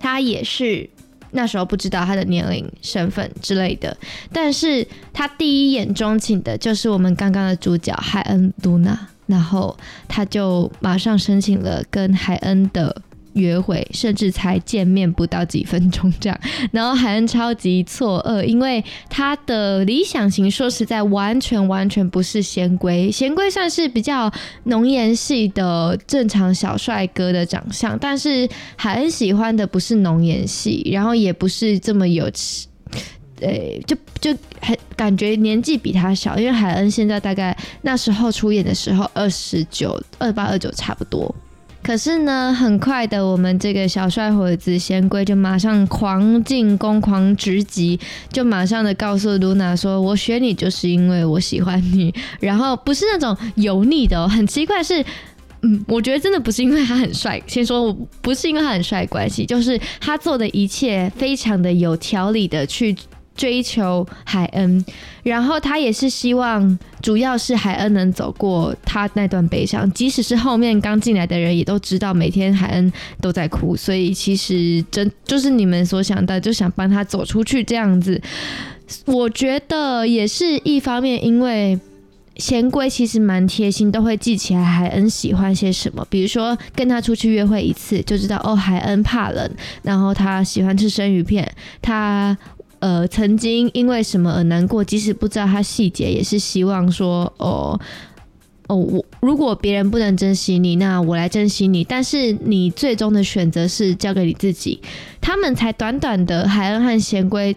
[0.00, 0.90] 他也是
[1.30, 3.96] 那时候不知道他的年龄、身份之类的，
[4.32, 8.98] 但是他第一眼钟情的就是我们刚刚的主角海恩露娜。
[9.28, 9.76] 然后
[10.08, 13.00] 他就马上申请了跟海恩的
[13.34, 16.40] 约会，甚至才见面不到几分钟这样。
[16.72, 23.12] 然后海恩超级错愕，因为他的理想型说实在完全完全不是贤圭。
[23.12, 24.32] 贤圭算是比较
[24.64, 32.28] 浓颜系的正常小帅哥的长相，但是海恩喜欢的不是浓颜系，然后也不是这么有。
[33.38, 41.34] 对，就就很感觉年纪比他小，因为海恩现在大概那时候出演的时候二十九、二八、二九差不多。
[41.80, 47.98] 可是呢，很快的，我们这个小帅伙子贤圭就马上狂进攻、狂直击，
[48.30, 55.02] 就马上的告诉露娜说：“我选你就是因为我喜欢你。”然后不是那种油腻的哦，很奇怪是，
[55.62, 62.94] 嗯，我觉得真的不是因为他很帅，先说我不是因为他很帅关系，就是他做的一切非常的有条理的去。
[63.38, 64.84] 追求海恩，
[65.22, 69.88] 然后他也是希望，主要是海恩能走过他那段悲伤。
[69.92, 78.20] 即使是后面刚进来的人也都知道，每天海恩都在哭，所以其实真就是你们所想的，就想帮他走出去这样子。
[79.04, 81.78] 我觉得也是一方面，因为
[82.38, 89.48] 贤圭其实蛮贴心，都会记起来海恩喜欢些什么，比如说跟他出去约会一次就知道哦，海恩怕冷，
[89.82, 91.48] 然后他喜欢吃生鱼片，
[91.80, 92.36] 他。
[92.80, 97.78] 呃，曾经因为什么而难过，即使不知道他细节，也是希望说，哦，
[98.68, 101.82] 哦，我如果别人不能珍惜你，那我来珍惜你。
[101.82, 104.80] 但是你最终的选择是交给你自己。
[105.20, 107.56] 他们才短短的海恩和贤圭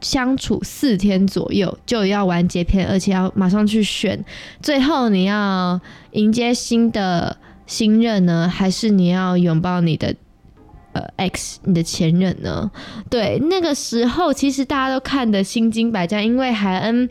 [0.00, 4.24] 相处四天左右，就要完结篇，而且要马上去选。
[4.62, 5.80] 最后你要
[6.12, 10.14] 迎接新的新任呢，还是你要拥抱你的？
[10.92, 12.70] 呃，X，你的前任呢？
[13.08, 17.08] 对，那个时候其实大家都看得心惊百战，因为海恩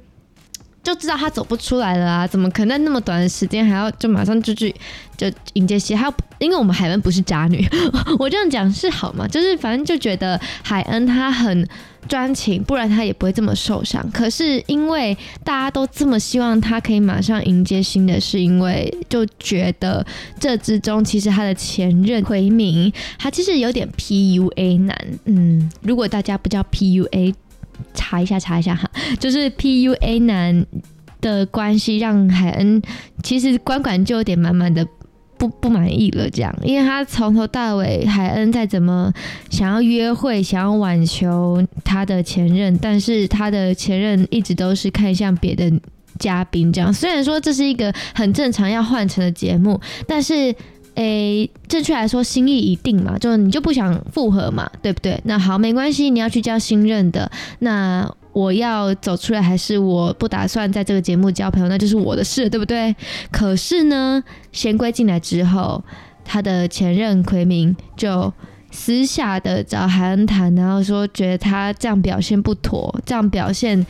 [0.82, 2.27] 就知道他走不出来了啊！
[2.27, 4.73] 怎么可能那么短的时间还要就马上就去
[5.17, 5.97] 就迎接新？
[5.97, 7.67] 还有，因为我们海恩不是渣女，
[8.17, 9.27] 我这样讲是好吗？
[9.27, 11.67] 就是反正就觉得海恩他很
[12.07, 14.09] 专情，不然他也不会这么受伤。
[14.11, 20.05] 可是因为大家都这么希望他可以马上迎接新的，是因为就觉得
[20.39, 24.97] 这之中其实他的前任奎明，他其实有点 PUA 男。
[25.25, 27.36] 嗯，如果大家不叫 PUA。
[27.93, 30.65] 查一下，查一下哈，就是 PUA 男
[31.21, 32.82] 的关系让海恩
[33.23, 34.88] 其实关管就有点满满的
[35.38, 39.11] 不不满意了，这样，因为他从头到尾海恩再怎么
[39.49, 45.71] 想要约会，想要挽求他的前任，但是他的前任一直都是看向别的
[46.17, 46.93] 嘉宾，这样。
[46.93, 50.55] 虽然说这是一个很正常要换乘的节目，但是。
[51.00, 55.18] 诶、正确来说，心意已定嘛，就你就不想复合嘛，对不对？
[55.24, 62.93] 那好，没关系，你要去交新任的，那我要走出来，还是我不打算在这个节目交朋友，那就是我的事，对不对？
[63.32, 64.22] 可是呢，
[64.52, 65.82] 贤圭进来之后，
[66.26, 68.34] 他的前任奎明就
[68.70, 73.86] 私下的找海恩谈，然后说觉得他这样表现不妥，这样表现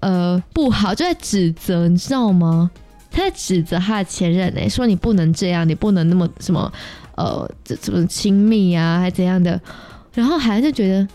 [0.00, 2.70] 呃不好，就在指责，你知道吗？
[3.10, 6.72] 他在指责他的前任呢、说你不能这样，你不能那么什么，
[7.16, 9.60] 呃，这怎么亲密啊，还怎样的？
[10.14, 11.08] 然后海恩就觉得，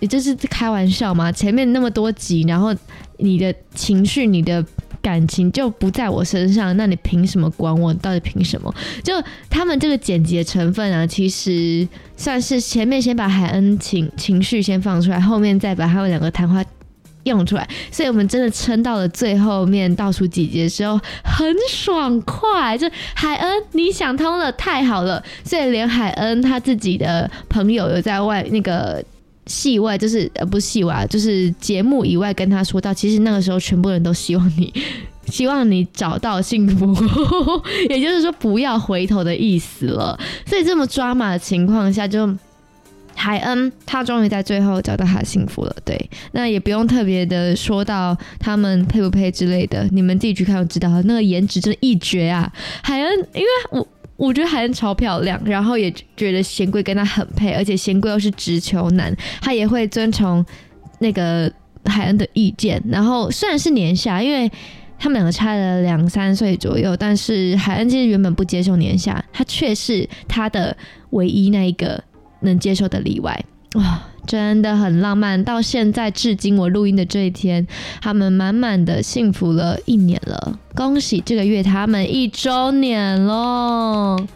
[0.00, 1.30] 你这是开玩笑吗？
[1.32, 2.74] 前面那么多集，然后
[3.18, 4.64] 你的情绪、你的
[5.00, 7.92] 感情就不在我身上，那你凭什么管我？
[7.94, 8.72] 到底凭什么？
[9.02, 9.14] 就
[9.50, 11.86] 他们这个剪辑的成分啊，其实
[12.16, 16.64] 算是前面先把海恩情情绪先放出来，后面再把他们两个谈话。
[17.24, 22.76] 用出来，所以我们真的撑到了最后面倒数几集的时候，很爽快。
[22.76, 25.22] 就海恩，你想通了，太好了。
[25.44, 29.02] 所以连海恩他自己的朋友有在外那个
[29.46, 34.72] 戏外，就是呃不戏外，就是节目以外跟他说到，其实那个时候全部人都希望你，
[35.26, 36.92] 希望你找到幸福，
[37.88, 40.18] 也就是说不要回头的意思了。
[40.46, 42.28] 所以这么抓马的情况下就。
[43.22, 45.76] 海恩，他终于在最后找到他的幸福了。
[45.84, 51.00] 对，那也不用特别的说到他们配不配之类的，你们自己去看就知道了。
[51.04, 52.52] 那个颜值真的一绝啊！
[52.82, 60.44] 海恩，因为我我觉得海恩超漂亮，然后也觉得贤贵跟他很配，而且贤贵又是直球男，他也会遵从
[60.98, 61.48] 那个
[61.84, 62.82] 海恩的意见。
[62.88, 64.50] 然后虽然是年下，因为
[64.98, 70.76] 他们两个差了两三岁左右，但是海恩其实原本不接受年下，他却是他的
[71.10, 72.02] 唯一那一个。
[72.42, 75.42] 能接受的例外哇、真的很浪漫。
[75.42, 77.66] 到现在至今，我录音的这一天，
[78.02, 80.58] 他们满满的幸福了一年了。
[80.74, 84.26] 恭喜这个月他们一周年喽！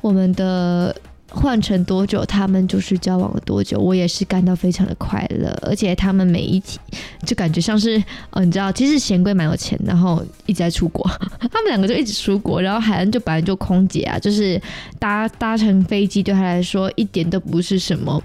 [0.00, 0.96] 我们的
[1.34, 3.78] 换乘多久，他们就是交往了多久。
[3.78, 6.78] 我也是感到非常的快乐，而且他们每一集
[7.26, 11.08] 就感觉像是，哦，你知道，其实贤贵蛮有钱，然后一直在出国，
[11.50, 14.60] 他们两个就一直出国，然后海恩就本来就空姐啊，就是
[14.98, 18.22] 搭搭乘飞机对他来说一点都不是什么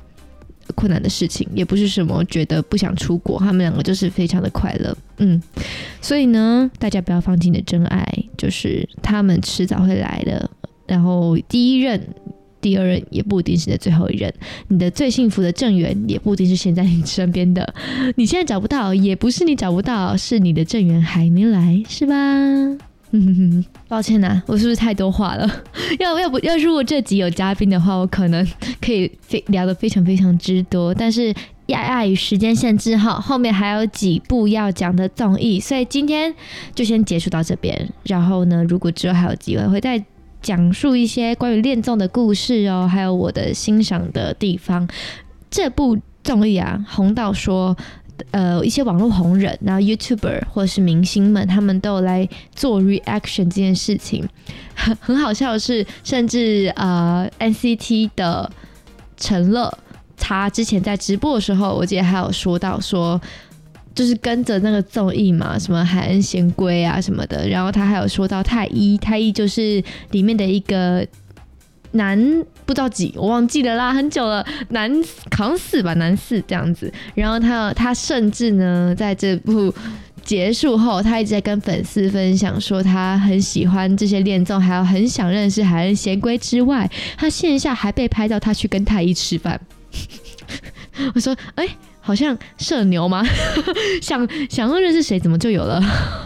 [0.76, 5.42] 困难的事情，也不是什么觉得不想出国，他们两个就是非常的快乐，嗯，
[6.02, 8.06] 所以呢，大家不要放弃你的真爱，
[8.38, 10.50] 就是他们迟早会来的，
[10.86, 12.06] 然后第一任。
[12.60, 14.34] 第二任也不一定是你的最后一任，
[14.68, 17.74] 你的最幸福的正缘也不一定是现在你身边的。
[18.16, 22.16] 你现在找不到，也不是你找不到，是你的正缘还没来，是吧？
[23.88, 25.50] 抱歉呐、我是不是太多话了？
[26.00, 26.58] 要要不要？
[26.58, 28.46] 如果这集有嘉宾的话，我可能
[28.82, 31.34] 可以非聊得非常非常之多，但是
[31.74, 36.34] 碍于时间限制哈，后面还有几部要讲的综艺，所以今天
[36.76, 37.90] 就先结束到这边。
[38.04, 40.04] 然后呢，如果之后还有机会，会再。
[40.42, 44.88] 讲述一些关于恋综的故事哦，还有我的欣赏的地方。
[45.50, 47.76] 这部综艺啊，红到说，
[48.32, 54.28] 呃，一些网络红人，然后 YouTuber 或者是明星们，他们都有来做 reaction 这件事情。
[54.76, 58.52] 很好笑的是，甚至呃 NCT 的
[59.18, 59.78] 陈乐，
[60.16, 63.20] 他之前在直播的时候，我记得还有说到说。
[63.98, 71.04] 就是跟着那个综艺嘛，什么海恩贤圭啊什么的，然后他还有说到太一，太一就是里面的一个
[71.94, 72.16] 男，
[72.64, 74.92] 不知道几，我忘记了啦，很久了，男
[75.36, 76.94] 好像四吧，男四这样子。
[77.16, 79.74] 然后他他甚至呢，在这部
[80.24, 86.88] 结束后，他一直在跟粉丝分享说，他很喜欢这些恋综，还有很想认识海恩贤圭之外，
[87.18, 89.60] 他线下还被拍到他去跟太一吃饭。
[91.16, 91.68] 我说，哎、
[92.08, 93.22] 好像社牛吗？
[94.02, 95.82] 想想要认识谁，怎么就有了？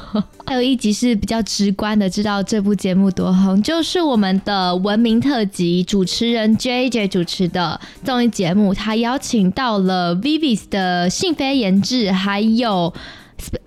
[0.45, 12.93] 还有一集是比较直观的知道这部节目多红，就是我们的文明特辑主持人 JJ 主持的综艺节目，他邀请到了 Vivis 的信飞研制，还有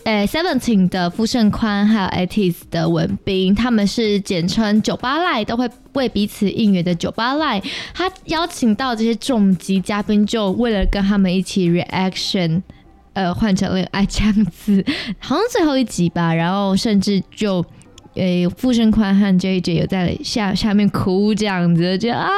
[0.04, 7.62] 呃，Seventeen 的傅盛宽还有 Atis 的文斌，他们是简称酒吧赖，都会为彼此应援的酒吧赖。
[7.92, 12.62] 他邀请到这些重级嘉宾，就为了跟他们一起 reaction，
[13.12, 14.84] 呃，换成恋爱这样子，
[15.18, 16.34] 好像最后一集吧。
[16.34, 17.64] 然后甚至就。
[18.14, 22.28] 诶，傅盛宽和 JJ 有在下下面哭这样子，就啊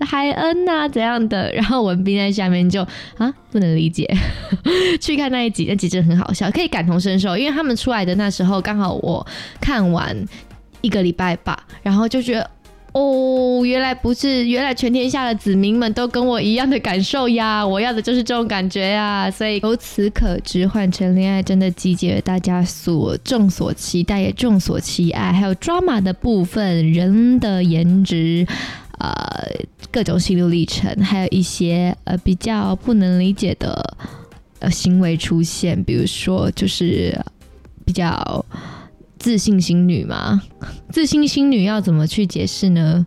[0.00, 2.82] 海恩呐、啊、怎样的，然后文斌在下面就
[3.16, 4.06] 啊不能理解，
[5.00, 9.26] 去看那一集，那集真的很好笑，可以感同身受，因为他们出来的那时候刚好我
[9.60, 10.16] 看完
[10.82, 12.50] 一个礼拜吧，然后就觉得。
[12.92, 17.64] 哦，原来不是，原来全天下的子民们都跟我一样的感受呀！
[17.64, 19.30] 我要的就是这种感觉呀！
[19.30, 28.46] 所以由此可知，换成恋爱真的集结了大家所众所期待也众所期爱，还有 drama 的部分，人的颜值，
[28.98, 29.46] 呃，
[29.92, 33.96] 各种心路历程，还有一些呃比较不能理解的
[34.60, 37.16] 呃行为出现，比如说就是
[37.84, 38.44] 比较。
[39.18, 40.42] 自信心女吗，
[40.90, 43.06] 自信心女要怎么去解释呢？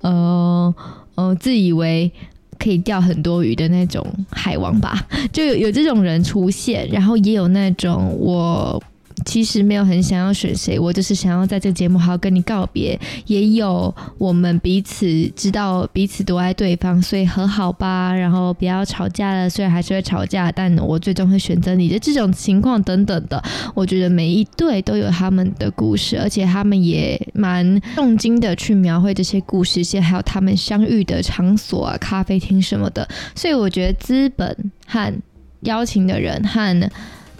[0.00, 0.74] 呃
[1.16, 2.10] 呃，自以为
[2.58, 8.82] 可以钓很多鱼的那种海王吧，就有有这种人出现，然后也有那种我。
[9.24, 12.98] 其实没有很想要选谁，我就是想要在这个节目好好跟你告别。
[13.26, 15.06] 也有我们彼此
[15.36, 19.48] 知道彼此多爱对方，所以和好吧，然后不要吵架了。
[19.48, 23.42] 虽然还是会吵架，但我最终会选择你的这种情况等等的。
[23.74, 33.06] 我觉得每一对都有他们的故事，而且他们也蛮动经的去描绘这些故事，些还有他们相遇的场所啊，咖啡厅什么的。
[33.34, 34.56] 所以我觉得资本
[34.86, 35.12] 和
[35.60, 36.90] 邀请的人和。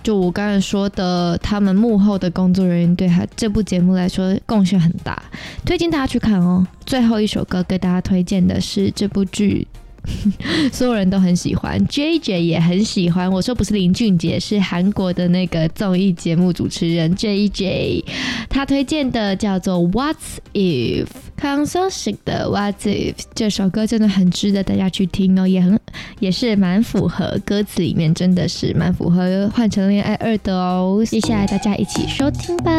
[0.03, 5.23] 就我刚才说的，他们幕后的工作人员对他这部节目来说贡献很大，
[5.65, 6.67] 推荐大家去看哦。
[6.87, 9.67] 最后一首歌给大家推荐的是这部剧。
[10.73, 13.31] 所有人都很喜欢，JJ 也很喜欢。
[13.31, 18.05] 我说不是林俊杰，是韩国的那个综艺节目主持人 JJ。
[18.49, 21.07] 他推荐的叫做 What's If，
[21.37, 25.79] 康所 sikh 的 What's If 这首歌真的很值得大家去听哦，也很
[26.21, 31.05] 也是蛮符合歌词里面，真的是蛮符合换乘恋爱二的哦。
[31.07, 32.73] 接下来大家一起收听吧。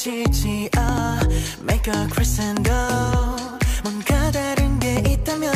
[0.00, 1.20] 지지 아.
[1.60, 2.74] Make a crescent go.
[3.82, 5.52] 뭔가 다른 게 있다면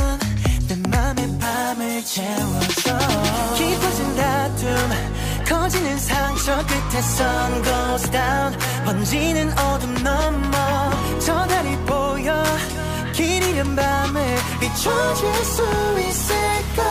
[0.68, 2.98] 내 맘의 밤을 채워줘.
[3.56, 4.68] 깊어진 다툼
[5.48, 8.58] 커지는 상처 끝에 sun goes down.
[8.84, 10.90] 번지는 어둠 넘어.
[11.20, 12.44] 저 달이 보여.
[13.14, 15.62] 길이란 밤을 비춰줄 수
[16.00, 16.82] 있을까?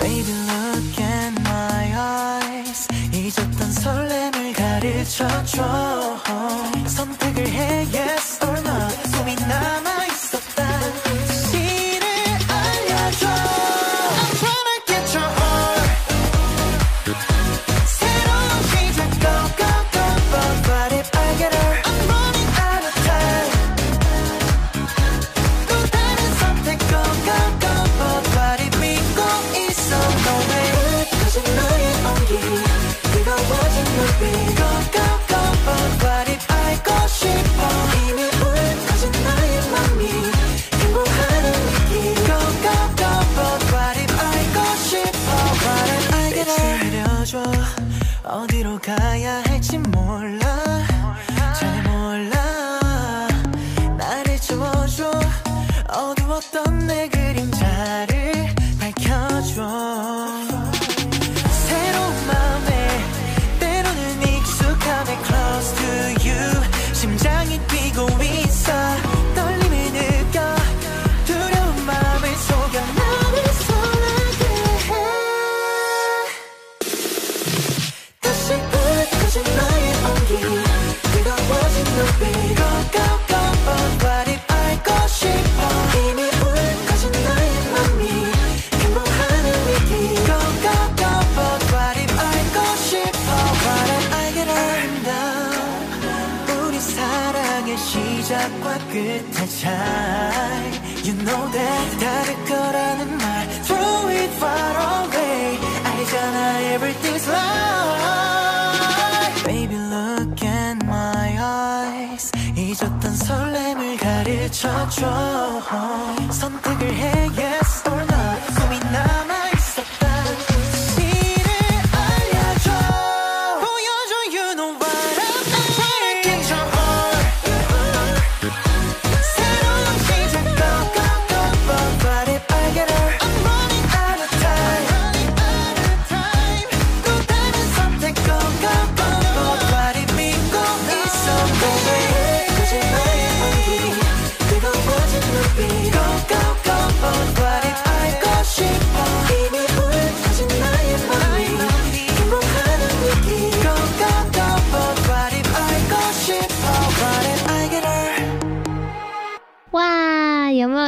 [0.00, 2.88] Baby look at my eyes.
[3.12, 4.35] 잊었던 설렘
[5.08, 7.25] try, try.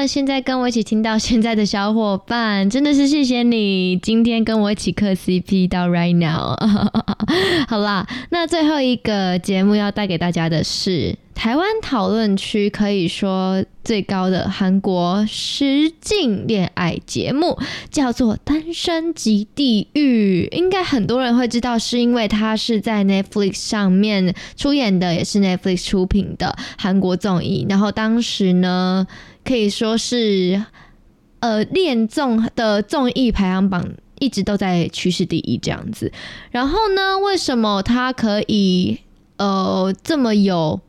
[0.09, 6.57] 现在跟我一起听到现在的小伙伴，真的是谢谢你今天跟我一起磕 CP 到 right now。
[7.69, 17.59] 好啦，那最后一个节目要带给大家的是台湾讨论区可以说最高的韩国实境恋爱节目，
[17.91, 20.49] 叫做《单身即地狱》。
[20.57, 27.67] 应该很多人会知道，是因为它是在 Netflix 上面出演的，也是 Netflix 出品的韩国综艺。
[27.69, 29.07] 然后当时呢，
[29.49, 30.63] 可以说是
[31.41, 33.89] 呃恋综的综艺排行榜。
[34.21, 36.13] 一直都在趋势第一这样子，
[36.51, 38.99] 然后呢，为什么他可以
[39.37, 40.81] 呃这么有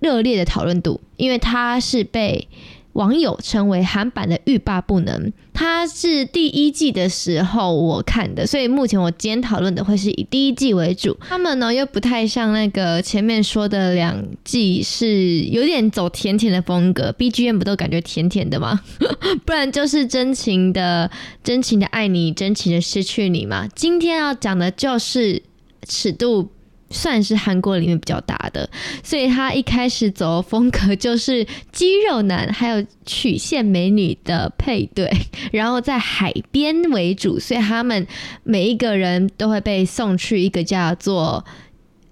[0.00, 1.00] 热烈的讨论度？
[1.16, 2.48] 因为他是被
[2.96, 11.16] 网友称为韩版的欲罢不能，它是第一季的时候我看的，所以目前我今天讨论的会是以第一季为主。
[11.20, 18.80] 他们呢又不太像那个前面说的两季是有点走甜甜的风格，BGM 不都感觉甜甜的吗？
[19.44, 21.10] 不然就是真情的、
[21.44, 23.68] 真情的爱你、真情的失去你嘛。
[23.74, 25.42] 今天要讲的就是
[25.86, 26.48] 尺度。
[26.90, 28.68] 算是韩国里面比较大的，
[29.02, 35.10] 所以他一开始走的风格就是肌肉男还有曲线美女的配对，
[35.52, 38.06] 然后在海边为主，所以他们
[38.44, 41.44] 每一个人都会被送去一个叫做。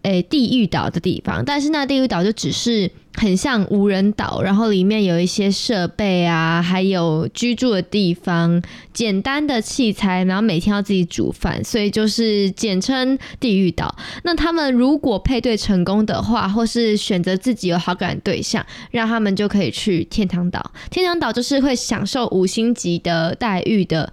[0.07, 8.61] 诶、地狱岛的地方，但是那地狱岛就只是很像无人岛，然后里面有一些设备啊，还有居住的地方，
[8.93, 13.95] 简单的器材，然后每天要自己煮饭，所以就是简称地狱岛。
[14.25, 20.73] 那他们如果配对成功的话，或是选择自己有好感对象，让他们就可以去天堂岛。
[20.91, 24.13] 天堂岛就是会享受五星级的待遇的。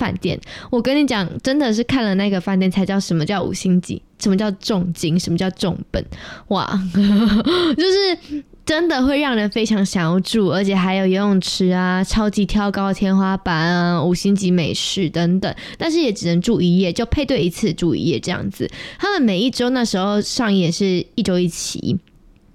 [0.00, 0.40] 饭店，
[0.70, 6.02] 我跟你讲，真的是看了那个饭店才知道什么叫五星级，什么叫重金，什么叫重本，
[6.48, 6.66] 哇，
[7.76, 18.66] 就是真的会让人非常想要住，而且还有游泳池啊，超级挑高的天花板啊，五星级美食等等，但是也只能住一夜，就配对一次住一夜这样子。
[18.98, 21.98] 他们每一周那时候上演是一周一期，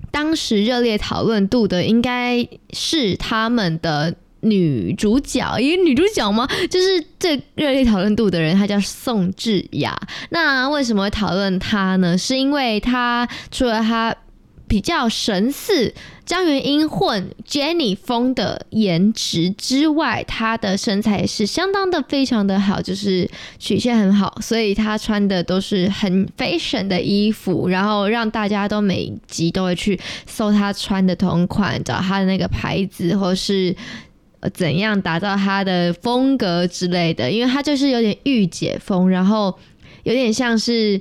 [0.09, 4.15] 当时热烈讨论度的应该是他们的。
[4.45, 6.47] 女主角，一个女主角吗？
[6.69, 9.99] 就是最热烈讨论度的人，她叫宋智雅。
[10.29, 12.15] 那为什么会讨论她呢？
[12.17, 14.15] 是因为她除了她
[14.67, 15.93] 比较神似
[16.25, 33.75] 张元英混 Jenny 风的颜值之外，她的身材也是相当的非常的好，就是曲线很好，所以她穿的都是很 fashion 的衣服，然后让大家都每集都会去搜她穿的同款，找她的那个牌子，或是。
[34.53, 37.31] 怎样打造他的风格之类的？
[37.31, 39.57] 因为他就是有点御姐风，然后
[40.03, 40.99] 有点像是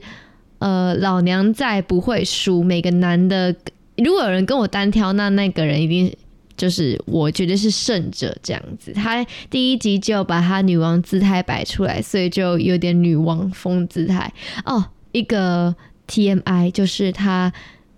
[0.58, 2.62] 呃老娘在不会输。
[2.62, 3.54] 每个男的，
[3.96, 6.14] 如果有人跟我单挑，那那个人一定
[6.56, 8.92] 就是我觉得是胜者这样子。
[8.92, 14.32] 他第一集就把他女王姿态摆出来，所以就有点女王风姿态
[14.64, 14.84] 哦。
[15.12, 15.74] 一个
[16.08, 17.52] TMI 就是他。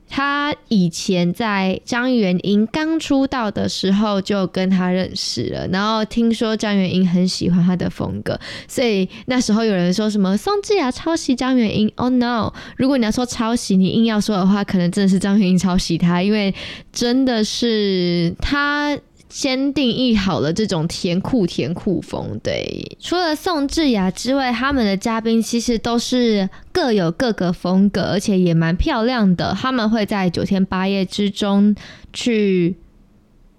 [0.08, 8.38] 他以前在张元英刚出道的时候就跟他认识了，然后听说张元英很喜欢他的风格，
[8.68, 12.52] 所以那时候有人说什么宋智雅抄袭张元英，Oh no！
[12.76, 16.54] 如果你要说抄袭，你硬要说的话，可能真的是张元英抄袭他，因为
[16.92, 18.98] 真的是他。
[19.28, 22.96] 先定义好了这种甜酷甜酷风，对。
[23.00, 29.54] 除了宋智雅之外，他们的嘉宾其实都是各有各个风格，而且也蛮漂亮的。
[29.58, 31.74] 他们会在九天八夜之中
[32.12, 32.76] 去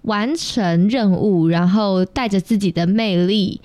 [0.02, 3.60] 完成任务，然后带着自己的魅力。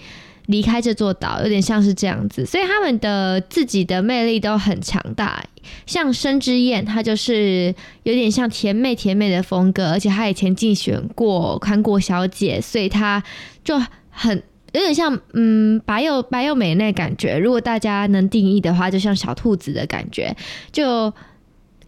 [0.47, 5.43] 离开这座岛，有点像是这样子，所以他们的自己的魅力都很强大。
[5.85, 7.73] 像申之艳，她就是
[8.03, 13.23] 有点像甜妹甜妹的风格，而且她以前竞选过韩国小姐，所以她
[13.63, 17.37] 就很有点像嗯白又白又美那感觉。
[17.37, 20.35] 如果大家能定义的话，就像小兔子的感觉，
[20.73, 21.13] 就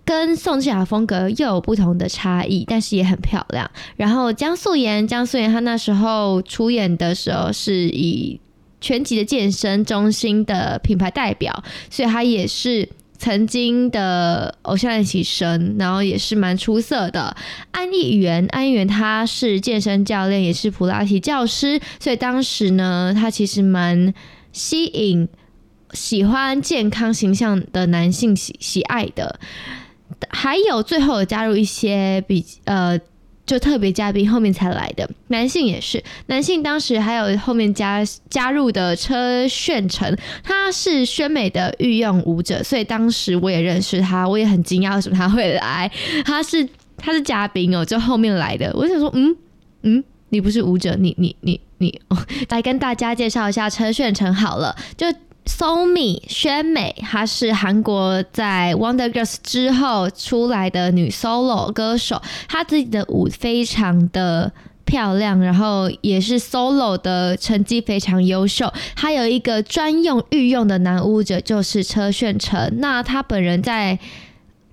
[0.05, 3.69] 跟宋智雅风格又有不同的差异，但是也很漂亮。
[3.97, 8.39] 然后江素妍，江素妍她那时候出演的时候是以
[8.86, 17.36] 全集的健身中心的品牌代表，所以他也是曾经的偶像练习生，然后也是蛮出色的。
[17.71, 24.13] 安艺媛，安艺媛他是健身教练，也是普拉提教师，所以当时呢，他其实蛮
[24.53, 25.27] 吸引
[25.93, 29.39] 喜欢健康形象的男性喜喜爱的。
[30.29, 32.99] 还有最后有加入一些比呃。
[33.45, 35.09] 就特别嘉宾后面才来的。
[35.27, 45.91] 男性也是，男性当时还有后面加加入的车炫成，他是宣美的御用舞者，所以当时我也认识他，我也很惊讶为什么他会来，
[46.25, 46.67] 他是
[46.97, 49.35] 他是嘉宾哦，就后面来的，我想说嗯？
[49.83, 50.03] 嗯？
[50.29, 52.01] 你不是舞者，你你你你，
[52.49, 55.05] 来跟大家介绍一下车炫成好了，就
[55.45, 64.51] Somi 宣美，她是韩国在 Wonder Girls 之后出来的女 solo 歌手，她自己的舞非常的
[64.85, 68.71] 漂亮，然后也是 solo 的成绩非常优秀。
[68.95, 72.79] 她有一个专用御用的男舞者，就是车炫成。
[72.79, 73.99] 那他本人在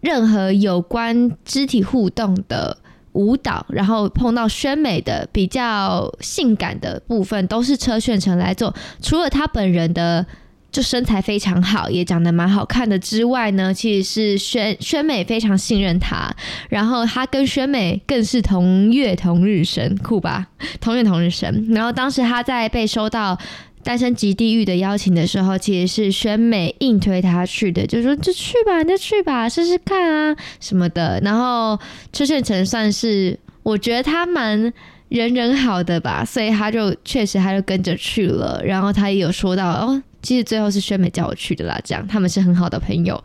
[0.00, 2.78] 任何有关肢体互动的。
[3.14, 8.74] 舞蹈，然后碰到宣美的比较性感的部分，都是车炫成来做。
[9.02, 10.24] 除了他本人的
[10.72, 16.34] 就身材非常好，也长得蛮好看的之外呢，其实是宣宣美非常信任他，
[16.68, 20.48] 然后他跟宣美更是同月同日生，酷吧？
[20.80, 21.68] 同月同日生。
[21.70, 23.38] 然后当时他在被收到。
[23.84, 31.18] 单身即地狱的邀请的时候，其实是宣美硬推他去的，就说就去吧，你就去吧，试试看啊什么的。
[31.24, 31.76] 然后
[32.12, 34.72] 车炫成算是我觉得他蛮
[35.08, 38.62] 人人好的吧，所以他就确实他就跟着去了。
[38.64, 43.22] 然后他也有说到哦，其实最后是宣美叫我去的啦，这样他们是很好的朋友。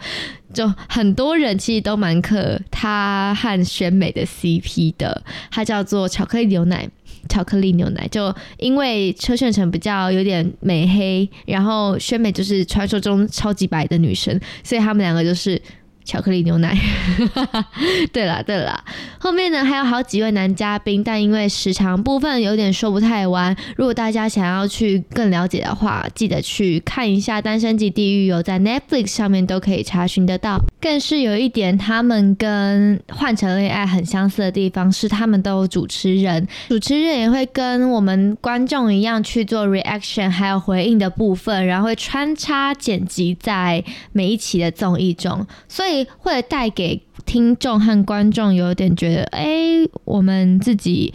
[0.53, 6.89] 就很多人其实都蛮磕他和宣美的 CP 的，他叫做巧克力牛奶。
[7.29, 15.61] 巧克力牛奶，就因为车炫成比较有点美黑，然后宣美就是传说中超级白的女生，所以他们两个就是。
[16.07, 16.73] 巧克力牛奶，
[18.13, 18.81] 对了对了，
[19.19, 23.53] 后面呢还有好几位男嘉宾，但因为时长部分有点说不太完。
[23.75, 30.57] 如果大家想要去更了解的话，记得去看一下《单身即地狱》，有在 Netflix 上面都可以查询得到。
[30.79, 43.83] 更是有一点，他们跟《换乘恋爱》很相似的地方是，他们都有主持人，主持人也会跟我们观众一样去做 reaction，还有回应的部分，然后会穿插剪辑在
[44.13, 45.96] 每一期的综艺中，所以。
[46.17, 49.47] 会带给听众和观众有点觉得，哎，
[50.03, 51.13] 我们自己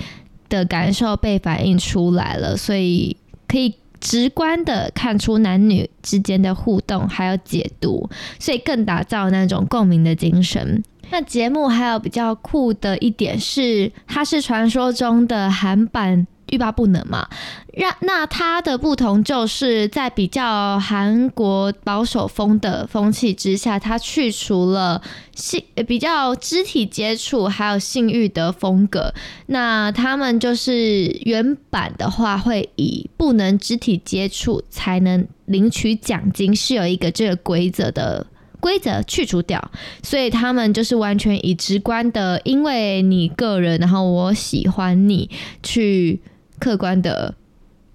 [0.49, 3.17] 的感受被反映出来了，所以
[3.47, 8.09] 可以直观的看出男女之间的互动，还有解读，
[8.39, 10.83] 所以更打造那种共鸣的精神。
[11.11, 16.27] 那节目还有比较酷的一点是，它是传说中的韩版。
[16.53, 17.27] 欲罢不能嘛？
[17.73, 25.01] 让那它的不同就是在比较韩国保守风的风气之下，它去除了
[25.35, 29.15] 性比较肢体接触还有性欲的风格。
[29.47, 38.27] 那他们就是原版的话，会以不能肢体接触才能领取奖金，是有一个这个规则的
[38.61, 39.71] 规则去除掉。
[40.03, 45.31] 所以他们就是完全以直观的，因为你个人，然后我喜欢你
[45.63, 46.21] 去。
[46.63, 47.35] 客观的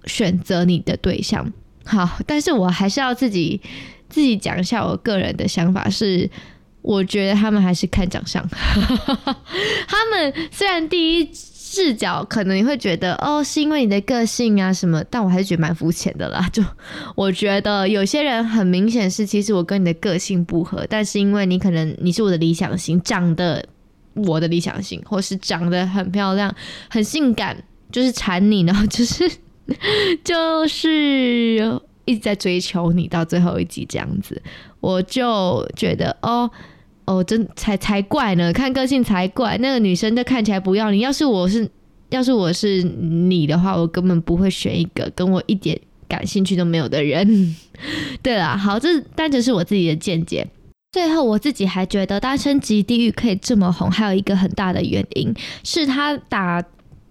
[0.05, 1.53] 选择你的对象，
[1.85, 3.61] 好，但是我还是要自己
[4.09, 6.29] 自己讲一下我个人的想法是，
[6.81, 8.45] 我觉得他们还是看长相，
[9.87, 16.47] 他们虽然第一视角可能你会觉得哦，是因为你的个性啊什么，但我还是觉得蛮肤浅的啦。
[16.51, 16.61] 就
[17.15, 23.65] 我觉得有些人很明显是，其实我跟你的个性不合，但是因为你可能你是我的理想型，长得
[24.13, 26.53] 我的理想型，或是长得很漂亮、
[26.89, 27.63] 很性感。
[27.91, 29.29] 就是馋你，然后就是
[30.23, 34.41] 就是一直在追求你，到最后一集这样子，
[34.79, 36.49] 我就觉得哦
[37.05, 39.57] 哦，真才才怪呢，看个性才怪。
[39.57, 41.69] 那个女生都看起来不要你，要是我是
[42.09, 47.55] 要是我是你的话，我根本不会选一个跟我一点感兴趣都没有的人。
[48.21, 50.47] 对啦，好，这单纯是我自己的见解。
[50.91, 55.33] 最后，我自己还觉得《单身即地狱》可以这么红，还有一个很大的原因
[55.63, 56.63] 是他打。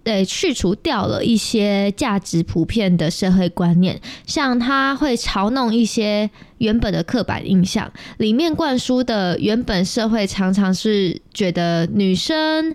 [0.07, 12.73] 对，去除掉了一些价值普遍的社会观念，像他会嘲弄一些原本的刻板印象，里面灌输的原本社会常常是觉得女生，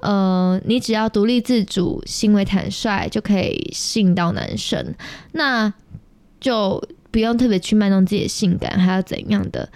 [0.00, 4.94] 呃，你只要独立自主、行为坦率就可以吸引到男生，
[5.32, 5.72] 那
[6.38, 9.66] 就不用特别去卖弄自己的性感，还要怎样的？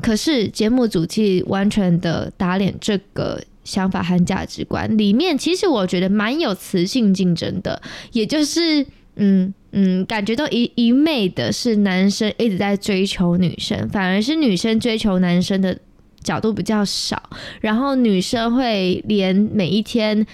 [0.00, 3.42] 可是节目组其实完全的打脸这个。
[3.66, 8.86] 想法和价值观里面，其实我觉得蛮有雌性竞争的，也就是，
[9.16, 15.78] 嗯嗯，感觉到一一昧的是男生一直在追求女生，反而是女生追求男生的
[16.22, 17.22] 角度比较少，
[17.60, 20.24] 然后女生会连每一天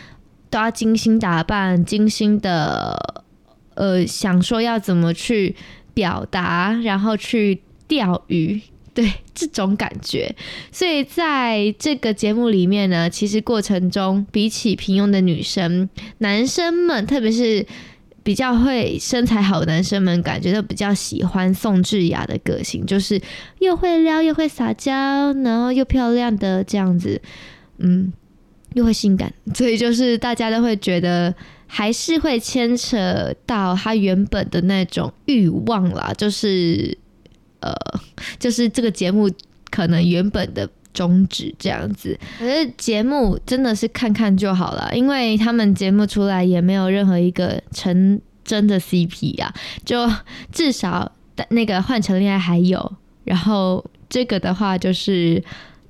[0.51, 3.25] 都要精心打扮，精心的，
[3.75, 5.57] 呃，想说要怎么去
[5.95, 8.61] 表达，然后去钓鱼。
[8.95, 10.35] 对 这种感觉，
[10.71, 15.89] 所以在这个节目里面呢，其实过程中比起平庸的女生，
[16.19, 17.67] 男生们，特别是
[18.23, 23.21] 比较会身材好的男生们，感觉都比较喜欢宋智雅的个性，就是
[23.61, 27.21] 又会撩又会撒娇，然后又漂亮的这样子，
[27.79, 28.13] 嗯，
[28.75, 31.35] 又会性感， 所以就是大家都会觉得
[31.67, 36.97] 还是会牵扯到他原本的那种欲望啦，就是
[37.63, 37.75] 呃，
[38.39, 39.31] 就是这个节目
[39.71, 42.19] 可能原本的宗旨这样子。
[42.39, 49.55] 可是节目真的是看看就好了，因为他们节目出来也没有任何一个成真的 CP 啊，
[49.85, 50.11] 就
[50.53, 51.11] 至少
[51.49, 52.93] 那个换成恋爱还有，
[53.25, 55.43] 然后这个的话就是。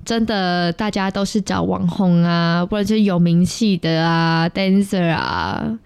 [0.05, 5.79] 真的，大家都是找网红啊，或者是有名气的啊，dancer 啊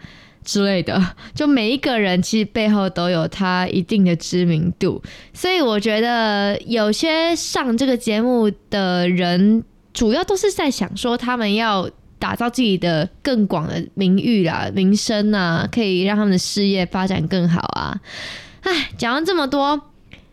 [0.48, 1.00] 之类的。
[1.36, 18.00] 就每一个人其实背后都有他一定的知名度，所以我觉得有些上这个节目的人，主要都是在想说，他们要打造自己的更广的名誉啦、名声啊，可以让他们的事业发展更好啊。
[18.62, 19.82] 唉，讲了这么多。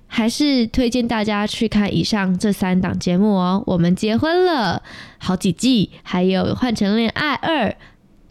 [0.06, 3.60] 还是推荐大家去看以上这三档节目哦。
[3.66, 4.80] 我们结婚了
[5.18, 7.74] 好几季，还有换乘恋爱二。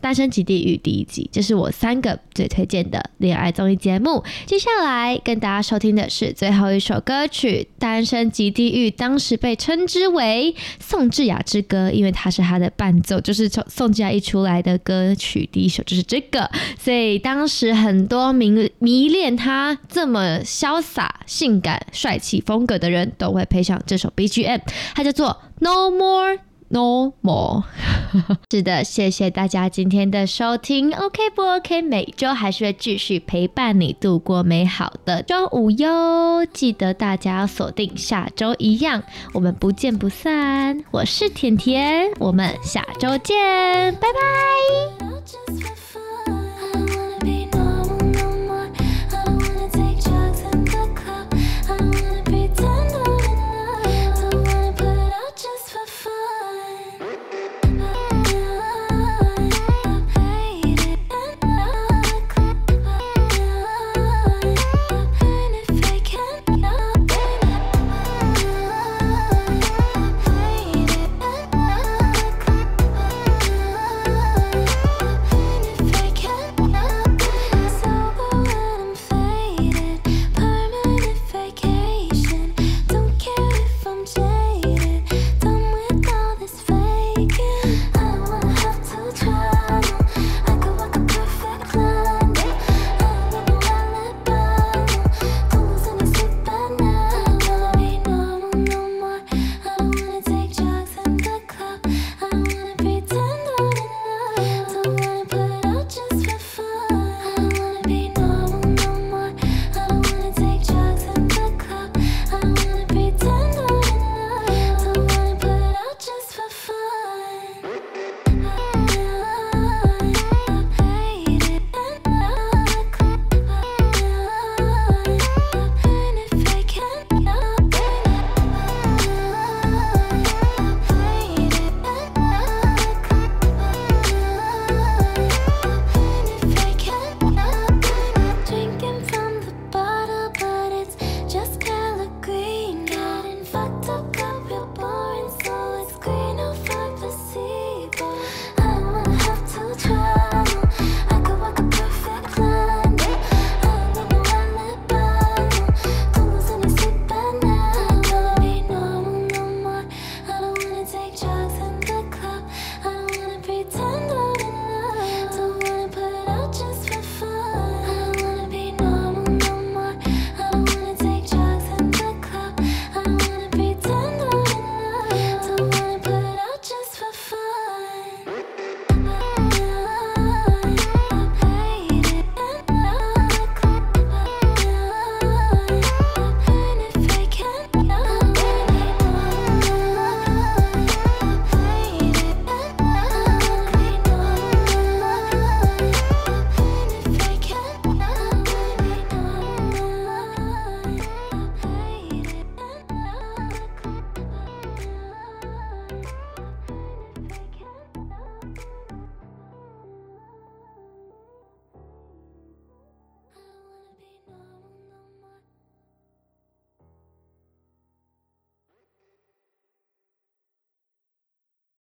[0.03, 4.21] 单身即地狱第一集，这是我三个最推荐的恋爱综艺节目。
[4.45, 24.59] 接下来跟大家收听的是最后一首歌曲《单身即地狱》，当时被称之为宋智雅之歌，因为它是她的伴奏，就是从宋智雅一出来的歌曲第一首就是这个，所以当时很多迷迷恋他这么潇洒、性感、帅气风格的人都会配上这首 BGM，
[24.93, 26.39] 它叫做 No More。
[26.74, 27.65] No more。
[28.49, 30.91] 是的，谢谢大家今天的收听。
[30.95, 31.84] OK 不 OK？
[31.84, 36.43] 每周还是会继续陪伴你度过美好的周五哟。
[36.51, 39.03] 记得大家要锁定下周一样，
[39.34, 40.84] 我们不见不散。
[40.89, 45.82] 我是甜甜，我们下周见，拜拜。